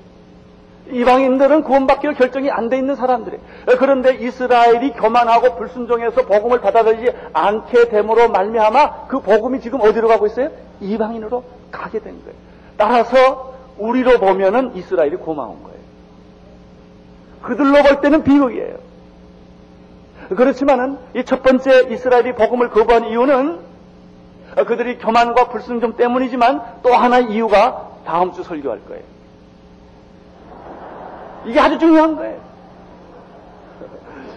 이방인들은 0.93 1.63
구원받기로 1.65 2.15
결정이 2.15 2.51
안 2.51 2.69
돼 2.69 2.77
있는 2.79 2.95
사람들이. 2.95 3.39
그런데 3.79 4.15
이스라엘이 4.15 4.93
교만하고 4.93 5.57
불순종해서 5.57 6.23
복음을 6.27 6.61
받아들이지 6.61 7.13
않게 7.33 7.89
됨으로 7.89 8.29
말미암아 8.29 9.07
그 9.09 9.21
복음이 9.21 9.61
지금 9.61 9.81
어디로 9.81 10.09
가고 10.09 10.27
있어요? 10.27 10.51
이방인으로 10.81 11.43
가게 11.71 11.99
된 12.01 12.21
거예요. 12.23 12.37
따라서 12.77 13.55
우리로 13.79 14.19
보면은 14.21 14.77
이스라엘이 14.77 15.17
고마운 15.17 15.63
거예요. 15.63 15.79
그들로 17.43 17.83
볼 17.83 18.01
때는 18.01 18.23
비극이에요. 18.23 18.77
그렇지만은 20.29 20.99
이 21.15 21.25
첫 21.25 21.43
번째 21.43 21.89
이스라엘이 21.91 22.35
복음을 22.35 22.71
거부한 22.71 23.07
이유는 23.07 23.59
그들이 24.67 24.99
교만과 24.99 25.49
불순종 25.49 25.97
때문이지만 25.97 26.63
또 26.83 26.95
하나 26.95 27.19
이유가 27.19 27.91
다음 28.07 28.33
주 28.33 28.43
설교할 28.43 28.81
거예요. 28.87 29.03
이게 31.47 31.61
아주 31.61 31.79
중요한 31.79 32.17
거예요. 32.17 32.39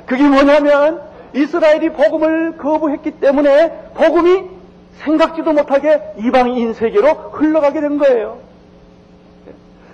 그게 0.06 0.24
뭐냐면 0.28 1.02
이스라엘이 1.36 1.92
복음을 1.92 2.58
거부했기 2.58 3.12
때문에 3.20 3.92
복음이 3.94 4.46
생각지도 5.00 5.54
못하게 5.54 6.02
이방인 6.18 6.74
세계로 6.74 7.10
흘러가게 7.34 7.82
된 7.82 7.98
거예요. 7.98 8.40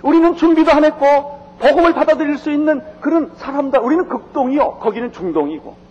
우리는 0.02 0.36
준비도 0.36 0.70
안 0.72 0.84
했고 0.84 1.40
복음을 1.58 1.92
받아들일 1.94 2.38
수 2.38 2.50
있는 2.50 2.82
그런 3.00 3.32
사람다. 3.36 3.80
우리는 3.80 4.08
극동이요. 4.08 4.78
거기는 4.80 5.12
중동이고. 5.12 5.83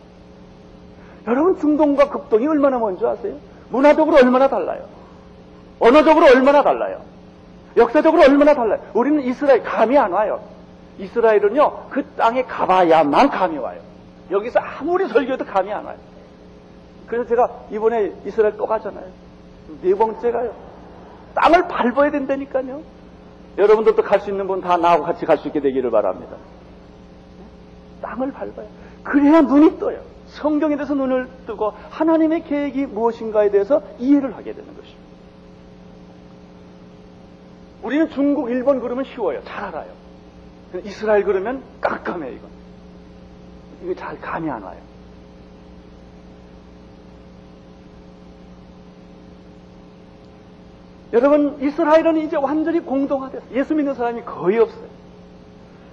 여러분 1.28 1.58
중동과 1.60 2.10
극동이 2.10 2.48
얼마나 2.48 2.78
먼저 2.80 3.10
아세요? 3.10 3.36
문화적으로 3.70 4.18
얼마나 4.18 4.48
달라요? 4.50 4.86
언어적으로 5.80 6.26
얼마나 6.28 6.64
달라요? 6.64 7.02
역사적으로 7.78 8.24
얼마나 8.24 8.54
달라요? 8.54 8.80
우리는 8.94 9.22
이스라엘 9.22 9.64
감이 9.64 9.98
안 9.98 10.12
와요. 10.12 10.42
이스라엘은요 11.00 11.88
그 11.90 12.06
땅에 12.18 12.44
가봐야만 12.44 13.30
감이 13.30 13.58
와요. 13.58 13.80
여기서 14.32 14.60
아무리 14.60 15.08
설교해도 15.08 15.46
감이 15.46 15.72
안 15.74 15.86
와요. 15.86 15.98
그래서 17.08 17.28
제가 17.28 17.50
이번에 17.72 18.12
이스라엘 18.26 18.56
또 18.58 18.66
가잖아요. 18.66 19.06
네 19.82 19.96
번째 19.96 20.32
가요. 20.32 20.54
땅을 21.36 21.68
밟아야 21.68 22.12
된다니까요. 22.12 22.82
여러분들도 23.58 24.02
갈 24.04 24.20
수 24.20 24.30
있는 24.30 24.48
분 24.48 24.62
다 24.62 24.78
나하고 24.78 25.04
같이 25.04 25.26
갈 25.26 25.38
수 25.38 25.48
있게 25.48 25.60
되기를 25.62 25.90
바랍니다. 25.90 26.36
땅을 28.02 28.32
밟아요. 28.32 28.68
그래야 29.04 29.42
눈이 29.42 29.80
떠요. 29.80 30.00
성경에 30.34 30.76
대해서 30.76 30.94
눈을 30.94 31.30
뜨고 31.46 31.74
하나님의 31.90 32.44
계획이 32.44 32.88
무엇인가에 32.88 33.52
대해서 33.52 33.82
이해를 34.00 34.36
하게 34.36 34.54
되는 34.54 34.68
것입니다. 34.76 35.04
우리는 37.84 38.10
중국, 38.10 38.50
일본 38.50 38.80
그러면 38.80 39.06
쉬워요. 39.06 39.44
잘 39.44 39.66
알아요. 39.66 39.92
이스라엘 40.84 41.24
그러면 41.24 41.62
깜깜해 41.82 42.32
이건. 42.32 42.50
이게 43.84 43.96
잘 43.96 44.20
감이 44.20 44.50
안 44.50 44.64
와요. 44.64 44.78
여러분, 51.12 51.62
이스라엘은 51.62 52.18
이제 52.18 52.38
완전히 52.38 52.80
공동화됐어요. 52.80 53.52
예수 53.54 53.76
믿는 53.76 53.94
사람이 53.94 54.24
거의 54.24 54.58
없어요. 54.58 54.88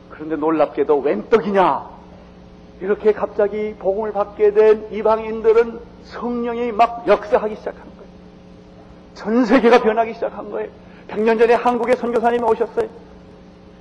그런데 0.09 0.37
놀랍게도 0.37 0.99
웬 1.01 1.29
떡이냐? 1.29 2.00
이렇게 2.81 3.13
갑자기 3.13 3.75
복음을 3.79 4.13
받게 4.13 4.53
된 4.53 4.89
이방인들은 4.91 5.81
성령이 6.05 6.73
막 6.73 7.05
역사하기 7.07 7.57
시작한 7.57 7.83
거예요. 7.83 8.11
전 9.15 9.45
세계가 9.45 9.83
변하기 9.83 10.15
시작한 10.15 10.51
거예요. 10.51 10.71
100년 11.09 11.39
전에 11.39 11.55
한국에 11.55 11.97
선교사님이 11.97 12.43
오셨어요. 12.45 12.89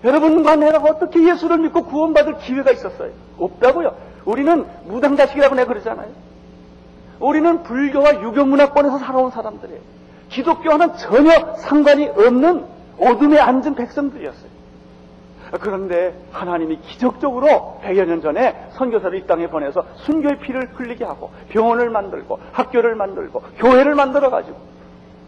여러분과 0.03 0.55
내가 0.55 0.79
어떻게 0.79 1.27
예수를 1.29 1.59
믿고 1.59 1.83
구원받을 1.85 2.39
기회가 2.39 2.71
있었어요? 2.71 3.11
없다고요. 3.37 3.95
우리는 4.25 4.65
무당자식이라고 4.85 5.55
내가 5.55 5.67
그러잖아요. 5.67 6.09
우리는 7.19 7.63
불교와 7.63 8.21
유교문화권에서 8.21 8.99
살아온 8.99 9.31
사람들이에요. 9.31 9.81
기독교와는 10.29 10.95
전혀 10.97 11.55
상관이 11.55 12.07
없는 12.07 12.65
어둠에 12.99 13.39
앉은 13.39 13.75
백성들이었어요. 13.75 14.58
그런데 15.57 16.13
하나님이 16.31 16.79
기적적으로 16.81 17.79
100여 17.83 18.05
년 18.05 18.21
전에 18.21 18.69
선교사를 18.73 19.17
이 19.17 19.25
땅에 19.25 19.47
보내서 19.47 19.83
순교의 19.95 20.39
피를 20.39 20.69
흘리게 20.73 21.03
하고 21.03 21.31
병원을 21.49 21.89
만들고 21.89 22.39
학교를 22.51 22.95
만들고 22.95 23.41
교회를 23.57 23.95
만들어가지고 23.95 24.57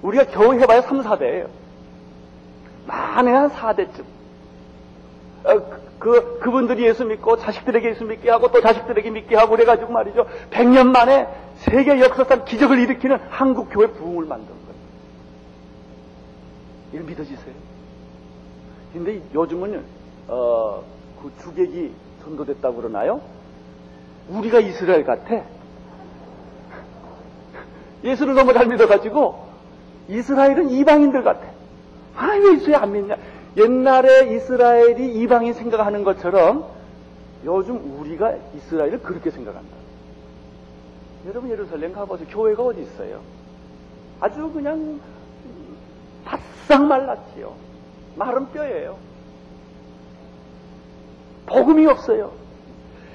우리가 0.04 0.26
겨우 0.26 0.54
해봐야 0.54 0.82
3, 0.82 1.02
4대예요. 1.02 1.48
많이 2.86 3.30
한 3.30 3.50
4대쯤. 3.50 4.04
그, 6.00 6.40
그분들이 6.40 6.86
예수 6.86 7.06
믿고 7.06 7.38
자식들에게 7.38 7.90
예수 7.90 8.06
믿게 8.06 8.30
하고 8.30 8.52
또 8.52 8.60
자식들에게 8.62 9.10
믿게 9.12 9.36
하고 9.36 9.52
그래가지고 9.52 9.92
말이죠. 9.92 10.26
100년 10.50 10.88
만에 10.88 11.28
세계 11.58 12.00
역사상 12.00 12.46
기적을 12.46 12.80
일으키는 12.80 13.18
한국 13.30 13.70
교회 13.72 13.88
부흥을 13.88 14.26
만든 14.26 14.48
거예요. 14.48 14.62
이거 16.94 17.04
믿어지세요? 17.04 17.54
근데 18.94 19.22
요즘은 19.34 19.84
어, 20.28 20.84
그 21.22 21.32
주객이 21.42 21.94
선도됐다고 22.24 22.78
그러나요? 22.78 23.22
우리가 24.30 24.60
이스라엘 24.60 25.04
같아. 25.04 25.44
예수를 28.04 28.34
너무 28.34 28.54
잘 28.54 28.68
믿어가지고 28.68 29.48
이스라엘은 30.08 30.70
이방인들 30.70 31.24
같아. 31.24 31.48
아, 32.16 32.28
왜 32.28 32.54
이스라엘 32.54 32.84
안 32.84 32.92
믿냐? 32.92 33.16
옛날에 33.58 34.36
이스라엘이 34.36 35.22
이방인 35.22 35.54
생각하는 35.54 36.04
것처럼 36.04 36.66
요즘 37.46 38.00
우리가 38.00 38.36
이스라엘을 38.56 39.02
그렇게 39.02 39.30
생각한다. 39.30 39.70
여러분 41.28 41.50
예루살렘 41.50 41.94
가보세요. 41.94 42.28
교회가 42.30 42.64
어디 42.64 42.82
있어요? 42.82 43.22
아주 44.20 44.52
그냥 44.52 45.00
바싹 46.26 46.84
말랐지요. 46.84 47.54
마른 48.16 48.50
뼈예요. 48.52 48.98
복음이 51.46 51.86
없어요. 51.88 52.32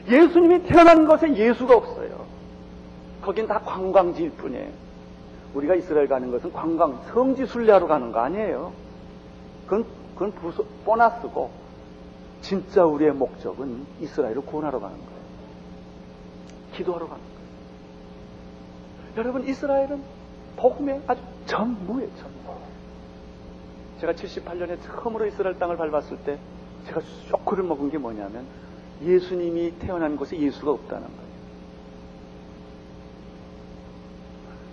예수님이 0.09 0.62
태어난 0.65 1.07
것에 1.07 1.35
예수가 1.35 1.77
없어요. 1.77 2.27
거긴 3.23 3.47
다 3.47 3.61
관광지일 3.61 4.31
뿐이에요. 4.33 4.71
우리가 5.55 5.75
이스라엘 5.75 6.07
가는 6.07 6.31
것은 6.31 6.53
관광, 6.53 7.03
성지 7.12 7.47
순례하러 7.47 7.87
가는 7.87 8.12
거 8.12 8.21
아니에요. 8.21 8.73
그건, 9.65 9.85
그건 10.15 10.33
부서, 10.33 10.65
보너스고, 10.85 11.51
진짜 12.43 12.85
우리의 12.85 13.12
목적은 13.12 13.87
이스라엘을 14.01 14.43
구원하러 14.43 14.79
가는 14.79 14.97
거예요. 14.97 15.17
기도하러 16.75 17.09
가는 17.09 17.23
거예요. 17.23 17.37
여러분, 19.17 19.49
이스라엘은 19.49 20.03
복음의 20.57 21.01
아주 21.07 21.21
전무예요, 21.47 22.09
전무. 22.17 22.47
제가 24.01 24.12
78년에 24.12 24.79
처음으로 24.83 25.27
이스라엘 25.27 25.59
땅을 25.59 25.77
밟았을 25.77 26.19
때 26.19 26.39
제가 26.87 27.01
쇼크를 27.29 27.64
먹은 27.64 27.90
게 27.90 27.99
뭐냐면 27.99 28.46
예수님이 29.03 29.79
태어난 29.79 30.16
곳에 30.16 30.38
예수가 30.38 30.70
없다는 30.70 31.07
거예요. 31.07 31.27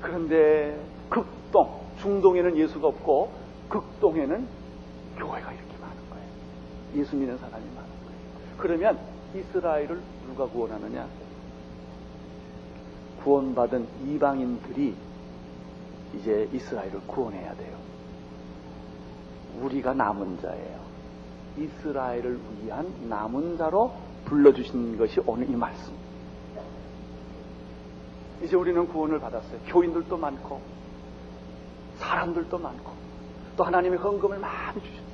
그런데 0.01 0.79
극동, 1.09 1.81
중동에는 1.99 2.57
예수가 2.57 2.87
없고 2.87 3.31
극동에는 3.69 4.47
교회가 5.17 5.51
이렇게 5.51 5.77
많은 5.79 6.09
거예요. 6.09 6.27
예수 6.95 7.15
믿는 7.15 7.37
사람이 7.37 7.63
많은 7.63 7.75
거예요. 7.75 8.19
그러면 8.57 8.99
이스라엘을 9.35 10.01
누가 10.27 10.45
구원하느냐? 10.45 11.07
구원받은 13.23 13.87
이방인들이 14.05 14.95
이제 16.15 16.49
이스라엘을 16.51 16.99
구원해야 17.07 17.55
돼요. 17.55 17.77
우리가 19.61 19.93
남은 19.93 20.41
자예요. 20.41 20.92
이스라엘을 21.57 22.39
위한 22.63 22.87
남은 23.09 23.57
자로 23.57 23.93
불러주신 24.25 24.97
것이 24.97 25.21
오늘 25.25 25.49
이 25.49 25.55
말씀. 25.55 25.93
이제 28.41 28.55
우리는 28.55 28.87
구원을 28.87 29.19
받았어요. 29.19 29.59
교인들도 29.67 30.17
많고, 30.17 30.61
사람들도 31.99 32.57
많고, 32.57 32.91
또 33.55 33.63
하나님의 33.63 33.99
헌금을 33.99 34.39
많이 34.39 34.81
주셨어요. 34.81 35.13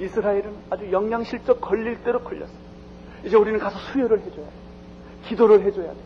이스라엘은 0.00 0.56
아주 0.70 0.90
영양실적 0.90 1.60
걸릴 1.60 2.02
대로 2.02 2.22
걸렸어요. 2.22 2.68
이제 3.24 3.36
우리는 3.36 3.58
가서 3.58 3.78
수혈을 3.92 4.20
해줘야 4.20 4.46
돼. 4.46 4.52
기도를 5.24 5.64
해줘야 5.64 5.92
돼. 5.92 5.98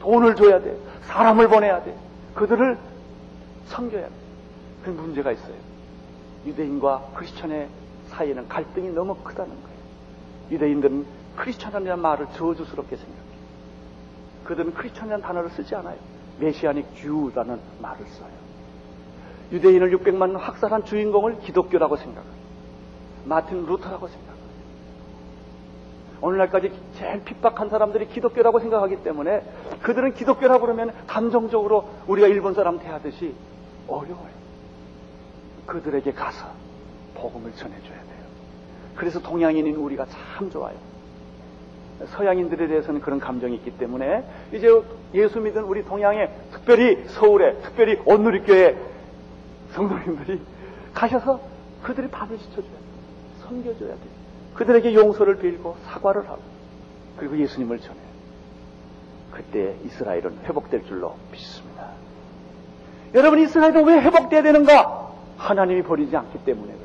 돈을 0.00 0.34
줘야 0.34 0.60
돼. 0.60 0.76
사람을 1.02 1.48
보내야 1.48 1.82
돼. 1.84 1.96
그들을 2.34 2.78
섬겨야 3.66 4.08
돼. 4.08 4.14
그 4.82 4.90
문제가 4.90 5.32
있어요. 5.32 5.54
유대인과 6.46 7.12
크리스천의 7.14 7.68
사이에는 8.14 8.48
갈등이 8.48 8.90
너무 8.90 9.14
크다는 9.16 9.50
거예요. 9.50 9.78
유대인들은 10.50 11.06
크리스천이라는 11.36 12.00
말을 12.00 12.26
저주스럽게 12.36 12.96
생각해요. 12.96 13.24
그들은 14.44 14.74
크리스천이라는 14.74 15.22
단어를 15.22 15.50
쓰지 15.50 15.74
않아요. 15.76 15.96
Messianic 16.38 16.94
Jew라는 16.96 17.58
말을 17.80 18.06
써요. 18.06 18.44
유대인을 19.52 19.96
600만 19.98 20.36
학살한 20.36 20.84
주인공을 20.84 21.40
기독교라고 21.40 21.96
생각해요. 21.96 22.34
마틴 23.24 23.66
루터라고 23.66 24.08
생각해요. 24.08 24.34
오늘날까지 26.20 26.72
제일 26.96 27.22
핍박한 27.22 27.68
사람들이 27.68 28.08
기독교라고 28.08 28.60
생각하기 28.60 29.02
때문에 29.02 29.42
그들은 29.82 30.14
기독교라고 30.14 30.60
그러면 30.62 30.92
감정적으로 31.06 31.88
우리가 32.06 32.28
일본 32.28 32.54
사람 32.54 32.78
대하듯이 32.78 33.34
어려워요. 33.86 34.32
그들에게 35.66 36.12
가서 36.12 36.63
복음을 37.24 37.52
전해줘야 37.52 37.88
돼요. 37.88 38.24
그래서 38.96 39.18
동양인인 39.20 39.76
우리가 39.76 40.06
참 40.06 40.50
좋아요. 40.50 40.76
서양인들에 42.06 42.66
대해서는 42.66 43.00
그런 43.00 43.18
감정이 43.18 43.54
있기 43.56 43.78
때문에 43.78 44.24
이제 44.52 44.68
예수 45.14 45.40
믿은 45.40 45.62
우리 45.62 45.84
동양에 45.84 46.28
특별히 46.52 47.02
서울에 47.08 47.54
특별히 47.62 47.98
온누리교회 48.04 48.76
성도님들이 49.72 50.40
가셔서 50.92 51.40
그들이 51.82 52.08
밥을 52.08 52.36
지쳐줘야 52.38 52.62
돼요. 52.62 52.78
섬겨줘야 53.42 53.88
돼요. 53.88 54.14
그들에게 54.54 54.94
용서를 54.94 55.38
빌고 55.38 55.76
사과를 55.86 56.28
하고 56.28 56.42
그리고 57.16 57.38
예수님을 57.38 57.80
전해요. 57.80 58.04
그때 59.32 59.74
이스라엘은 59.84 60.40
회복될 60.44 60.84
줄로 60.86 61.16
믿습니다. 61.32 61.88
여러분 63.14 63.40
이스라엘은 63.40 63.84
왜 63.84 64.00
회복돼야 64.00 64.42
되는가? 64.42 65.12
하나님이 65.36 65.82
버리지 65.82 66.16
않기 66.16 66.44
때문에. 66.44 66.83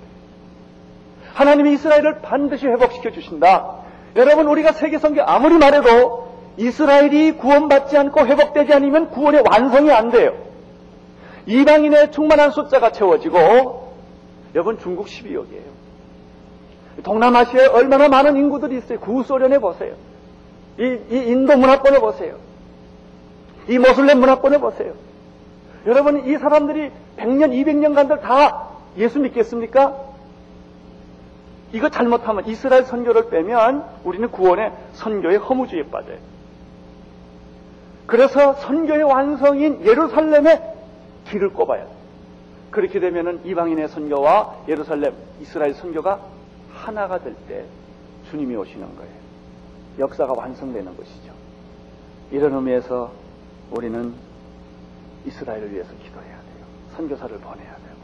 하나님이 1.33 1.73
이스라엘을 1.73 2.21
반드시 2.21 2.67
회복시켜 2.67 3.11
주신다. 3.11 3.75
여러분 4.15 4.47
우리가 4.47 4.71
세계 4.71 4.97
성경 4.99 5.25
아무리 5.27 5.57
말해도 5.57 6.29
이스라엘이 6.57 7.33
구원받지 7.37 7.97
않고 7.97 8.25
회복되지 8.25 8.73
않으면 8.73 9.11
구원의 9.11 9.43
완성이 9.49 9.91
안 9.91 10.11
돼요. 10.11 10.33
이방인의 11.45 12.11
충만한 12.11 12.51
숫자가 12.51 12.91
채워지고 12.91 13.93
여러분 14.55 14.77
중국 14.79 15.07
12억이에요. 15.07 15.69
동남아시아에 17.03 17.67
얼마나 17.67 18.09
많은 18.09 18.35
인구들이 18.35 18.77
있어요. 18.77 18.99
구소련에 18.99 19.59
보세요. 19.59 19.93
이, 20.77 20.99
이 21.09 21.15
인도 21.15 21.55
문화권에 21.55 21.99
보세요. 21.99 22.35
이 23.69 23.77
모슬렘 23.77 24.19
문화권에 24.19 24.57
보세요. 24.59 24.93
여러분 25.85 26.27
이 26.27 26.37
사람들이 26.37 26.91
100년, 27.17 27.51
200년간들 27.53 28.21
다 28.21 28.67
예수 28.97 29.19
믿겠습니까? 29.19 30.08
이거 31.71 31.89
잘못하면 31.89 32.47
이스라엘 32.47 32.84
선교를 32.84 33.29
빼면 33.29 33.86
우리는 34.03 34.29
구원의 34.32 34.71
선교의 34.93 35.38
허무주의에 35.38 35.84
빠져요. 35.89 36.17
그래서 38.08 38.53
선교의 38.53 39.03
완성인 39.03 39.86
예루살렘에 39.86 40.62
길을 41.25 41.49
꼽아야 41.53 41.86
돼. 41.86 41.91
그렇게 42.71 42.99
되면은 42.99 43.45
이방인의 43.45 43.88
선교와 43.89 44.63
예루살렘, 44.67 45.13
이스라엘 45.41 45.73
선교가 45.73 46.19
하나가 46.73 47.19
될 47.19 47.36
때 47.47 47.65
주님이 48.29 48.55
오시는 48.55 48.95
거예요. 48.95 49.13
역사가 49.99 50.34
완성되는 50.34 50.95
것이죠. 50.97 51.34
이런 52.32 52.53
의미에서 52.53 53.12
우리는 53.71 54.13
이스라엘을 55.25 55.71
위해서 55.71 55.89
기도해야 56.03 56.29
돼요. 56.29 56.65
선교사를 56.95 57.38
보내야 57.38 57.75
되고 57.75 57.99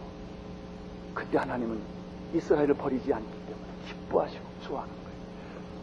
그때 1.14 1.38
하나님은 1.38 1.80
이스라엘을 2.34 2.74
버리지 2.74 3.14
않기 3.14 3.32
때문에 3.48 3.68
기뻐하시고 3.88 4.44
좋아하는 4.64 4.94
거예요. 4.94 5.18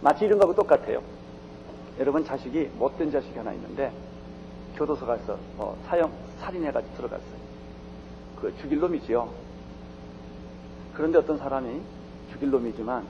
마치 0.00 0.24
이런 0.24 0.38
거하고 0.38 0.54
똑같아요. 0.54 1.02
여러분 1.98 2.24
자식이 2.24 2.70
못된 2.78 3.10
자식이 3.10 3.36
하나 3.36 3.52
있는데 3.52 3.92
교도소 4.76 5.06
가서 5.06 5.38
어, 5.58 5.76
사형 5.86 6.10
살인해가지고 6.38 6.96
들어갔어요. 6.96 7.42
그 8.40 8.54
죽일 8.58 8.80
놈이지요. 8.80 9.28
그런데 10.94 11.18
어떤 11.18 11.38
사람이 11.38 11.80
죽일 12.32 12.50
놈이지만 12.50 13.06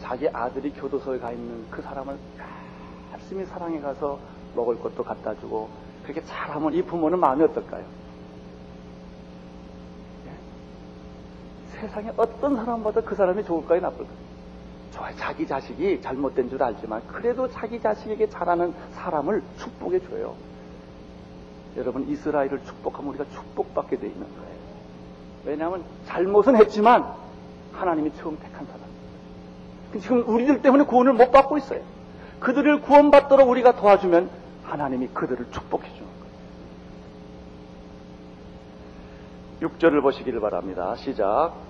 자기 0.00 0.28
아들이 0.28 0.70
교도소에 0.72 1.18
가 1.18 1.32
있는 1.32 1.68
그 1.70 1.82
사람을 1.82 2.16
열심히 3.12 3.44
사랑해 3.44 3.80
가서 3.80 4.18
먹을 4.54 4.78
것도 4.80 5.04
갖다 5.04 5.34
주고 5.38 5.68
그렇게 6.02 6.22
잘하면 6.24 6.72
이 6.72 6.82
부모는 6.82 7.18
마음이 7.18 7.42
어떨까요? 7.44 7.84
세상에 11.80 12.12
어떤 12.16 12.56
사람보다 12.56 13.02
그 13.02 13.14
사람이 13.14 13.44
좋을까요, 13.44 13.80
나쁠까요? 13.80 14.28
좋아요. 14.92 15.14
자기 15.16 15.46
자식이 15.46 16.00
잘못된 16.02 16.50
줄 16.50 16.62
알지만 16.62 17.02
그래도 17.06 17.48
자기 17.48 17.80
자식에게 17.80 18.28
잘하는 18.28 18.74
사람을 18.94 19.42
축복해 19.58 20.00
줘요. 20.00 20.34
여러분 21.76 22.08
이스라엘을 22.08 22.64
축복하면 22.64 23.10
우리가 23.10 23.24
축복받게 23.32 23.98
돼 23.98 24.06
있는 24.08 24.26
거예요. 24.26 24.58
왜냐하면 25.44 25.84
잘못은 26.06 26.56
했지만 26.56 27.04
하나님이 27.72 28.12
처음 28.16 28.36
택한 28.38 28.66
사람. 28.66 28.80
지금 30.00 30.28
우리들 30.28 30.62
때문에 30.62 30.84
구원을 30.84 31.12
못 31.12 31.30
받고 31.30 31.58
있어요. 31.58 31.80
그들을 32.40 32.80
구원받도록 32.82 33.48
우리가 33.48 33.76
도와주면 33.76 34.30
하나님이 34.64 35.08
그들을 35.08 35.50
축복해 35.50 35.88
주는 35.94 36.08
거예요. 39.60 39.70
6절을 39.70 40.02
보시기를 40.02 40.40
바랍니다. 40.40 40.94
시작. 40.96 41.67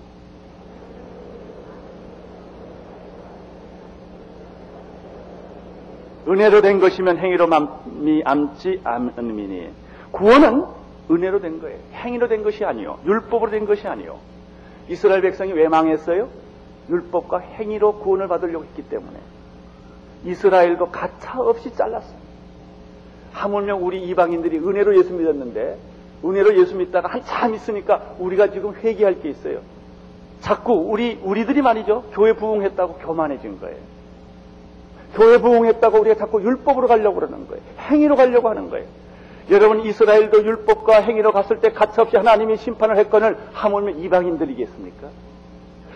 은혜로 6.27 6.61
된 6.61 6.79
것이면 6.79 7.17
행위로 7.17 7.47
맘이 7.47 8.21
암지 8.25 8.81
않음이니 8.83 9.69
구원은 10.11 10.65
은혜로 11.11 11.41
된 11.41 11.59
거예요. 11.61 11.77
행위로 11.93 12.27
된 12.27 12.43
것이 12.43 12.63
아니요. 12.65 12.99
율법으로 13.05 13.51
된 13.51 13.65
것이 13.65 13.87
아니요. 13.87 14.17
이스라엘 14.89 15.21
백성이 15.21 15.53
왜 15.53 15.67
망했어요? 15.67 16.29
율법과 16.89 17.39
행위로 17.39 17.99
구원을 17.99 18.27
받으려고 18.27 18.65
했기 18.65 18.83
때문에 18.83 19.17
이스라엘도 20.25 20.89
가차 20.89 21.39
없이 21.39 21.75
잘랐어요. 21.75 22.17
하물며 23.33 23.77
우리 23.77 24.03
이방인들이 24.03 24.57
은혜로 24.57 24.97
예수 24.97 25.13
믿었는데 25.13 25.77
은혜로 26.25 26.59
예수 26.59 26.75
믿다가 26.75 27.07
한참 27.09 27.53
있으니까 27.55 28.15
우리가 28.19 28.51
지금 28.51 28.73
회개할 28.73 29.21
게 29.21 29.29
있어요. 29.29 29.61
자꾸 30.41 30.73
우리 30.73 31.19
우리들이 31.21 31.61
말이죠 31.61 32.05
교회 32.11 32.33
부흥했다고 32.33 32.95
교만해진 32.95 33.59
거예요. 33.59 33.77
교회 35.15 35.39
부흥했다고 35.39 35.99
우리가 35.99 36.15
자꾸 36.15 36.41
율법으로 36.41 36.87
가려고 36.87 37.15
그러는 37.15 37.47
거예요. 37.47 37.63
행위로 37.79 38.15
가려고 38.15 38.49
하는 38.49 38.69
거예요. 38.69 38.85
여러분 39.49 39.81
이스라엘도 39.81 40.43
율법과 40.43 41.01
행위로 41.01 41.31
갔을 41.31 41.59
때 41.59 41.71
가차없이 41.71 42.17
하나님이 42.17 42.57
심판을 42.57 42.97
했건을 42.97 43.37
하물며 43.53 43.91
이방인들이겠습니까? 43.91 45.07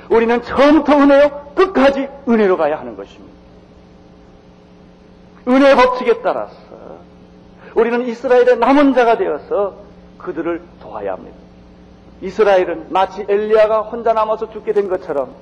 우리는 0.09 0.41
처음부터 0.41 0.97
은혜요 0.97 1.51
끝까지 1.55 2.09
은혜로 2.27 2.57
가야 2.57 2.79
하는 2.79 2.95
것입니다. 2.95 3.33
은혜 5.47 5.75
법칙에 5.75 6.21
따라서 6.21 6.55
우리는 7.75 8.05
이스라엘의 8.07 8.57
남은 8.57 8.93
자가 8.93 9.17
되어서 9.17 9.75
그들을 10.17 10.61
도와야 10.81 11.13
합니다. 11.13 11.35
이스라엘은 12.21 12.87
마치 12.89 13.25
엘리야가 13.27 13.81
혼자 13.81 14.13
남아서 14.13 14.51
죽게 14.51 14.73
된 14.73 14.87
것처럼 14.87 15.35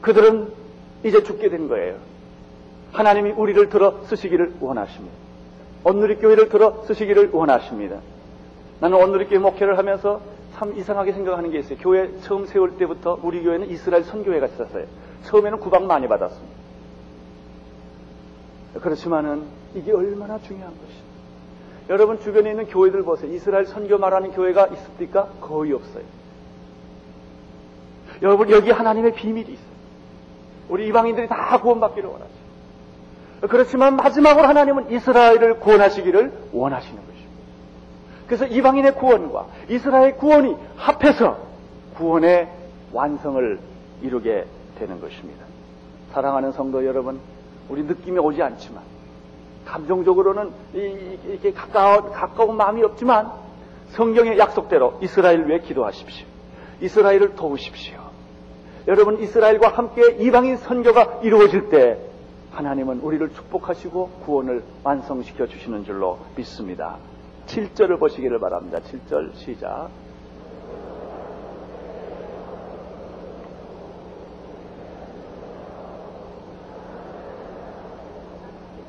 그들은 0.00 0.52
이제 1.04 1.22
죽게 1.22 1.48
된 1.48 1.68
거예요. 1.68 1.96
하나님이 2.92 3.30
우리를 3.30 3.68
들어 3.68 4.02
쓰시기를 4.04 4.56
원하십니다. 4.60 5.14
온누리 5.84 6.16
교회를 6.16 6.48
들어 6.48 6.82
쓰시기를 6.84 7.30
원하십니다. 7.32 8.00
나는 8.80 8.98
온누리 8.98 9.26
교회 9.26 9.38
목회를 9.38 9.78
하면서 9.78 10.20
참 10.54 10.76
이상하게 10.76 11.12
생각하는 11.12 11.50
게 11.50 11.58
있어요. 11.58 11.78
교회 11.80 12.10
처음 12.20 12.46
세울 12.46 12.76
때부터 12.76 13.18
우리 13.22 13.42
교회는 13.42 13.70
이스라엘 13.70 14.04
선교회가 14.04 14.46
있었어요. 14.46 14.86
처음에는 15.24 15.60
구박 15.60 15.84
많이 15.84 16.08
받았습니다. 16.08 16.58
그렇지만은 18.80 19.44
이게 19.74 19.92
얼마나 19.92 20.38
중요한 20.40 20.72
것입니다. 20.72 21.08
여러분 21.90 22.20
주변에 22.20 22.50
있는 22.50 22.66
교회들 22.66 23.02
보세요. 23.02 23.32
이스라엘 23.32 23.66
선교 23.66 23.98
말하는 23.98 24.32
교회가 24.32 24.66
있습니까? 24.68 25.28
거의 25.40 25.72
없어요. 25.72 26.04
여러분 28.20 28.50
여기 28.50 28.70
하나님의 28.70 29.14
비밀이 29.14 29.52
있어요. 29.52 29.68
우리 30.68 30.88
이방인들이 30.88 31.28
다 31.28 31.60
구원받기를 31.60 32.08
원하죠. 32.08 32.37
그렇지만 33.40 33.96
마지막으로 33.96 34.46
하나님은 34.46 34.90
이스라엘을 34.90 35.60
구원하시기를 35.60 36.32
원하시는 36.52 36.96
것입니다. 36.96 37.28
그래서 38.26 38.46
이방인의 38.46 38.94
구원과 38.96 39.46
이스라엘 39.68 40.16
구원이 40.16 40.56
합해서 40.76 41.38
구원의 41.96 42.48
완성을 42.92 43.58
이루게 44.02 44.44
되는 44.78 45.00
것입니다. 45.00 45.44
사랑하는 46.12 46.52
성도 46.52 46.84
여러분, 46.84 47.20
우리 47.68 47.82
느낌이 47.82 48.18
오지 48.18 48.42
않지만, 48.42 48.82
감정적으로는 49.66 50.50
이렇게 50.72 51.52
가까워, 51.52 52.10
가까운 52.10 52.56
마음이 52.56 52.82
없지만, 52.82 53.30
성경의 53.90 54.38
약속대로 54.38 54.98
이스라엘 55.02 55.46
위해 55.46 55.60
기도하십시오. 55.60 56.26
이스라엘을 56.80 57.34
도우십시오. 57.34 57.98
여러분, 58.86 59.20
이스라엘과 59.20 59.68
함께 59.68 60.16
이방인 60.18 60.56
선교가 60.56 61.20
이루어질 61.22 61.68
때, 61.68 61.98
하나님은 62.52 63.00
우리를 63.00 63.32
축복하시고 63.34 64.10
구원을 64.24 64.62
완성시켜 64.82 65.46
주시는 65.46 65.84
줄로 65.84 66.18
믿습니다. 66.36 66.96
7절을 67.46 67.98
보시기를 67.98 68.38
바랍니다. 68.40 68.78
7절 68.80 69.34
시작. 69.34 69.88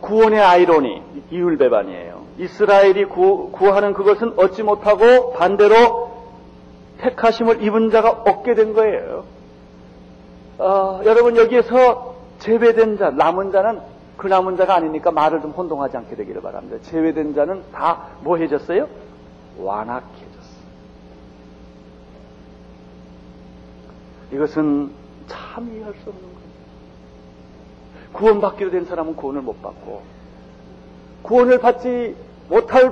구원의 0.02 0.39
아이러니, 0.39 1.04
이율배반이에요. 1.30 2.24
이스라엘이 2.39 3.06
구, 3.06 3.52
구하는 3.52 3.93
그것은 3.93 4.34
얻지 4.38 4.63
못하고 4.63 5.34
반대로 5.34 6.10
택하심을 7.00 7.62
입은 7.63 7.91
자가 7.91 8.10
얻게 8.26 8.56
된 8.56 8.74
거예요. 8.74 9.26
어, 10.58 11.02
여러분 11.06 11.38
여기에서 11.38 12.09
제외된 12.39 12.97
자, 12.97 13.10
남은 13.12 13.52
자는 13.52 13.80
그 14.17 14.28
남은 14.28 14.58
자가 14.58 14.75
아니니까 14.75 15.12
말을 15.12 15.41
좀 15.41 15.52
혼동하지 15.52 15.95
않게 15.97 16.15
되기를 16.15 16.41
바랍니다. 16.41 16.78
제외된 16.84 17.34
자는 17.36 17.63
다 17.71 18.10
뭐 18.21 18.38
해졌어요? 18.38 18.88
완악해졌어. 19.58 20.60
이것은 24.34 24.91
참 25.28 25.71
이해할 25.73 25.93
수 26.04 26.10
없는 26.10 26.21
거예요. 26.21 26.39
구원받기로 28.13 28.71
된 28.71 28.86
사람은 28.86 29.15
구원을 29.15 29.41
못 29.41 29.62
받고, 29.62 30.02
구원을 31.23 31.60
받지 31.60 32.15
못할, 32.49 32.91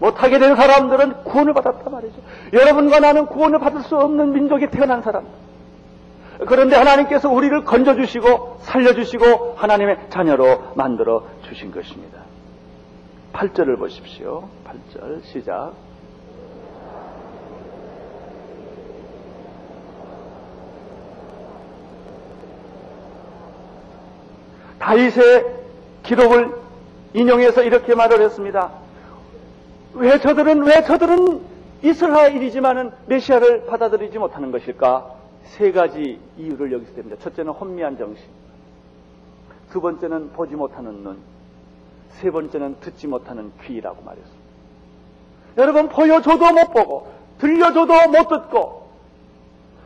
못하게 0.00 0.38
된 0.38 0.56
사람들은 0.56 1.24
구원을 1.24 1.54
받았단 1.54 1.92
말이죠. 1.92 2.14
여러분과 2.52 3.00
나는 3.00 3.26
구원을 3.26 3.58
받을 3.58 3.82
수 3.82 3.96
없는 3.96 4.32
민족이 4.32 4.68
태어난 4.68 5.02
사람. 5.02 5.24
그런데 6.38 6.76
하나님께서 6.76 7.30
우리를 7.30 7.64
건져주시고 7.64 8.58
살려주시고 8.62 9.54
하나님의 9.56 9.98
자녀로 10.10 10.72
만들어 10.74 11.24
주신 11.48 11.70
것입니다. 11.70 12.20
8절을 13.32 13.78
보십시오. 13.78 14.48
8절 14.64 15.24
시작. 15.24 15.72
다윗의 24.78 25.46
기록을 26.02 26.52
인용해서 27.14 27.62
이렇게 27.62 27.94
말을 27.94 28.20
했습니다. 28.20 28.70
왜 29.94 30.18
저들은 30.18 30.62
왜 30.64 30.82
저들은 30.82 31.40
이스라엘이지만은 31.82 32.92
메시아를 33.06 33.66
받아들이지 33.66 34.18
못하는 34.18 34.50
것일까? 34.50 35.23
세 35.44 35.72
가지 35.72 36.18
이유를 36.36 36.72
여기서 36.72 36.94
됩니다. 36.94 37.16
첫째는 37.22 37.52
혼미한 37.52 37.96
정신. 37.96 38.24
두 39.70 39.80
번째는 39.80 40.32
보지 40.32 40.54
못하는 40.54 41.02
눈. 41.02 41.18
세 42.10 42.30
번째는 42.30 42.80
듣지 42.80 43.06
못하는 43.06 43.52
귀라고 43.62 44.02
말했습니다. 44.02 44.44
여러분, 45.58 45.88
보여줘도 45.88 46.52
못 46.52 46.72
보고, 46.72 47.12
들려줘도 47.38 47.92
못 48.10 48.28
듣고, 48.28 48.88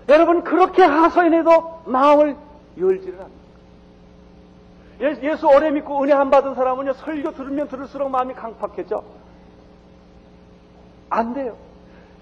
여러분, 0.08 0.42
그렇게 0.44 0.82
하소연해도 0.82 1.82
마음을 1.86 2.36
열지를 2.78 3.14
않는 3.14 3.30
거예요. 5.00 5.32
예수 5.32 5.46
오래 5.46 5.70
믿고 5.70 6.02
은혜 6.02 6.12
안 6.12 6.30
받은 6.30 6.54
사람은요, 6.54 6.94
설교 6.94 7.32
들으면 7.32 7.68
들을수록 7.68 8.10
마음이 8.10 8.34
강팍해져. 8.34 9.02
안 11.10 11.34
돼요. 11.34 11.56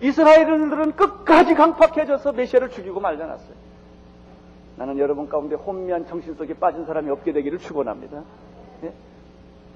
이스라엘인들은 0.00 0.92
끝까지 0.96 1.54
강팍해져서 1.54 2.32
메시아를 2.32 2.70
죽이고 2.70 3.00
말려놨어요. 3.00 3.66
나는 4.76 4.98
여러분 4.98 5.28
가운데 5.28 5.54
혼미한 5.54 6.06
정신 6.06 6.34
속에 6.34 6.54
빠진 6.54 6.84
사람이 6.84 7.10
없게 7.10 7.32
되기를 7.32 7.58
축원합니다. 7.58 8.22
예? 8.84 8.92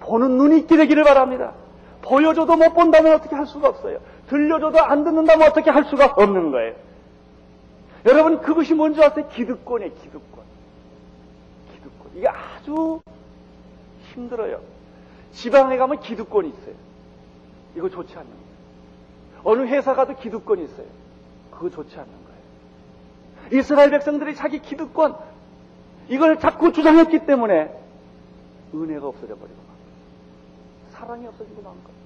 보는 0.01 0.37
눈이 0.37 0.59
있게 0.61 0.77
되기를 0.77 1.05
바랍니다. 1.05 1.55
보여줘도 2.03 2.57
못 2.57 2.75
본다면 2.75 3.15
어떻게 3.15 3.35
할 3.35 3.47
수가 3.47 3.69
없어요. 3.69 3.99
들려줘도 4.29 4.79
안 4.81 5.05
듣는다면 5.05 5.49
어떻게 5.49 5.71
할 5.71 5.85
수가 5.85 6.15
없는 6.17 6.51
거예요. 6.51 6.75
여러분 8.07 8.41
그것이 8.41 8.75
뭔지 8.75 9.03
아세요? 9.03 9.27
기득권이에요. 9.29 9.93
기득권. 9.95 10.45
기득권. 11.73 12.11
이게 12.17 12.29
아주 12.29 13.01
힘들어요. 14.13 14.61
지방에 15.33 15.77
가면 15.77 16.01
기득권이 16.01 16.49
있어요. 16.49 16.75
이거 17.77 17.89
좋지 17.89 18.15
거예요. 18.15 18.50
어느 19.45 19.63
회사 19.63 19.95
가도 19.95 20.17
기득권이 20.17 20.65
있어요. 20.65 20.87
그거 21.51 21.71
좋지 21.71 21.99
않는 21.99 22.11
거예요. 22.11 23.61
이스라엘 23.61 23.91
백성들이 23.91 24.35
자기 24.35 24.61
기득권, 24.61 25.17
이걸 26.09 26.39
자꾸 26.39 26.73
주장했기 26.73 27.27
때문에 27.27 27.77
은혜가 28.75 29.07
없어져 29.07 29.35
버리고 29.37 29.57
만. 29.57 29.77
사랑이 30.91 31.27
없어지고 31.27 31.63
만 31.63 31.75
거예요. 31.85 32.01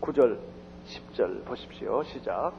9절, 0.00 0.38
10절 0.88 1.44
보십시오. 1.44 2.02
시작. 2.04 2.52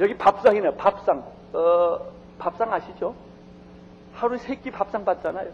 여기 0.00 0.16
밥상이네요. 0.16 0.74
밥상. 0.74 1.24
어, 1.52 2.00
밥상 2.38 2.72
아시죠? 2.72 3.14
하루 4.14 4.38
세끼 4.38 4.70
밥상 4.70 5.04
받잖아요. 5.04 5.50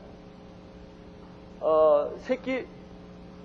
어, 1.61 2.11
세끼 2.18 2.66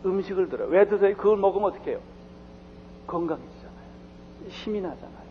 음식을 0.05 0.49
들어요. 0.49 0.69
왜 0.69 0.87
드세요? 0.87 1.15
그걸 1.17 1.37
먹으면 1.37 1.69
어떻게 1.69 1.91
해요? 1.91 1.99
건강해지잖아요. 3.07 3.77
힘이 4.49 4.81
나잖아요. 4.81 5.27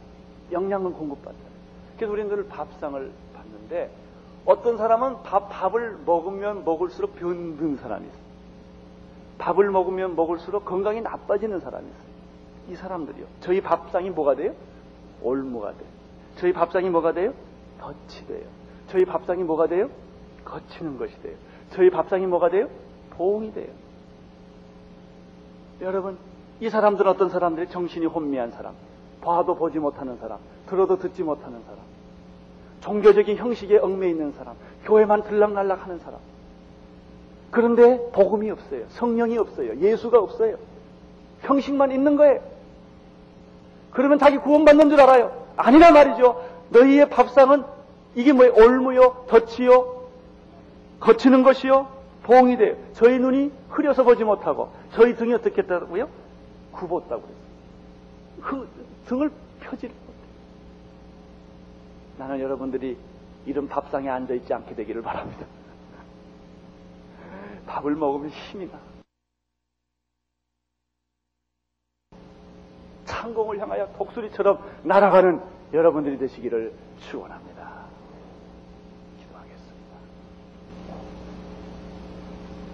영양을 0.53 0.93
공급받잖아요. 0.93 1.57
그래서 1.97 2.13
우리는 2.13 2.31
늘 2.31 2.47
밥상을 2.49 3.11
받는데 3.35 3.91
어떤 4.45 4.77
사람은 4.77 5.23
밥, 5.23 5.49
밥을 5.49 5.99
먹으면 6.05 6.65
먹을수록 6.65 7.17
병든 7.17 7.77
사람이 7.79 8.07
있어요. 8.07 8.27
밥을 9.39 9.71
먹으면 9.71 10.15
먹을수록 10.15 10.65
건강이 10.65 11.01
나빠지는 11.01 11.61
사람이 11.61 11.87
있어요. 11.87 12.07
이 12.71 12.77
사람들이요. 12.77 13.27
저희 13.41 13.61
밥상이 13.61 14.11
뭐가 14.11 14.35
돼요? 14.35 14.55
올무가 15.23 15.73
돼. 15.73 15.85
저희 16.37 16.53
밥상이 16.53 16.91
뭐가 16.91 17.13
돼요? 17.13 17.33
덫이 17.81 18.27
돼요. 18.27 18.47
저희 18.89 19.05
밥상이 19.05 19.43
뭐가 19.43 19.67
돼요? 19.67 19.91
거치는 20.45 20.99
것이 20.99 21.21
돼요. 21.23 21.35
저희 21.71 21.91
밥상이 21.91 22.27
뭐가 22.27 22.51
돼요? 22.51 22.69
보응이 23.11 23.53
돼요. 23.53 23.69
여러분, 25.81 26.17
이 26.61 26.71
사람들은 26.71 27.11
어떤 27.11 27.29
사람들이 27.29 27.69
정신이 27.69 28.07
혼미한 28.07 28.51
사람, 28.53 28.75
봐도 29.21 29.57
보지 29.57 29.79
못하는 29.79 30.17
사람, 30.19 30.39
들어도 30.69 30.99
듣지 30.99 31.23
못하는 31.23 31.63
사람, 31.65 31.79
종교적인 32.81 33.37
형식에 33.37 33.79
얽매 33.79 34.09
있는 34.09 34.33
사람, 34.33 34.55
교회만 34.85 35.25
들락날락 35.25 35.85
하는 35.85 35.99
사람. 35.99 36.21
그런데 37.51 38.11
복음이 38.13 38.51
없어요. 38.51 38.85
성령이 38.89 39.39
없어요. 39.39 39.77
예수가 39.77 40.19
없어요. 40.19 40.57
형식만 41.43 41.91
있는 41.93 42.17
거예요. 42.17 42.41
그러면 43.91 44.19
자기 44.19 44.39
구원받는 44.39 44.91
줄 44.91 45.01
알아요. 45.01 45.47
아니란 45.57 45.95
말이죠. 45.95 46.43
너희의 46.71 47.09
밥상은 47.11 47.65
이게 48.15 48.33
뭐예요? 48.33 48.55
올무요, 48.55 49.27
덫이요, 49.29 50.09
거치는 51.01 51.43
것이요, 51.43 51.89
봉이 52.23 52.57
돼요. 52.57 52.77
저희 52.95 53.19
눈이 53.19 53.53
흐려서 53.71 54.03
보지 54.05 54.25
못하고 54.25 54.71
저희 54.93 55.15
등이 55.15 55.35
어떻게 55.35 55.63
했다고요? 55.63 56.09
굽었다고 56.73 57.23
그랬어요. 57.23 57.37
그 58.43 58.69
등을 59.07 59.31
펴지를 59.61 59.95
못해요. 59.95 60.17
나는 62.19 62.41
여러분들이 62.41 62.97
이런 63.45 63.69
밥상에 63.69 64.09
앉아있지 64.09 64.53
않게 64.53 64.75
되기를 64.75 65.03
바랍니다. 65.03 65.47
밥을 67.67 67.95
먹으면 67.95 68.31
힘이 68.31 68.67
나. 68.71 68.96
창공을 73.27 73.59
향하여 73.61 73.89
독수리처럼 73.99 74.59
날아가는 74.85 75.41
여러분들이 75.73 76.17
되시기를 76.19 76.73
축원합니다. 77.11 77.67
기도하겠습니다. 79.19 79.97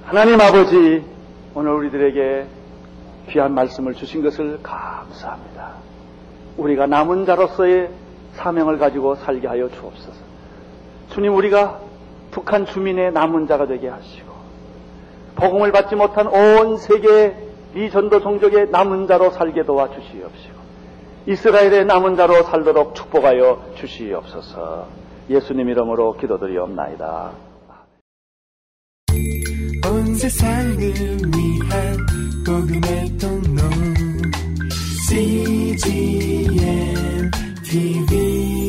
하나님 0.04 0.40
아버지 0.40 1.04
오늘 1.54 1.72
우리들에게 1.72 2.46
귀한 3.30 3.54
말씀을 3.54 3.94
주신 3.94 4.22
것을 4.22 4.62
감사합니다. 4.62 5.76
우리가 6.58 6.86
남은 6.86 7.24
자로서의 7.24 7.90
사명을 8.34 8.78
가지고 8.78 9.14
살게 9.14 9.46
하여 9.46 9.70
주옵소서. 9.70 10.20
주님 11.10 11.34
우리가 11.34 11.80
북한 12.30 12.66
주민의 12.66 13.12
남은 13.12 13.46
자가 13.46 13.66
되게 13.66 13.88
하시고 13.88 14.32
복음을 15.36 15.72
받지 15.72 15.96
못한 15.96 16.26
온 16.26 16.76
세계 16.76 17.51
이 17.74 17.90
전도 17.90 18.20
종족의 18.20 18.70
남은 18.70 19.06
자로 19.06 19.30
살게 19.30 19.64
도와 19.64 19.88
주시옵시고 19.88 20.62
이스라엘의 21.26 21.86
남은 21.86 22.16
자로 22.16 22.42
살도록 22.42 22.94
축복하여 22.94 23.72
주시옵소서 23.76 25.02
예수님 25.30 25.68
이름으로 25.68 26.16
기도드리옵나이다. 26.16 27.30
온 29.86 30.14
세상을 30.14 30.78
위한 30.78 31.96
복음의 32.44 33.18
통로 33.18 33.62
CGM 35.08 36.50
TV 37.64 38.61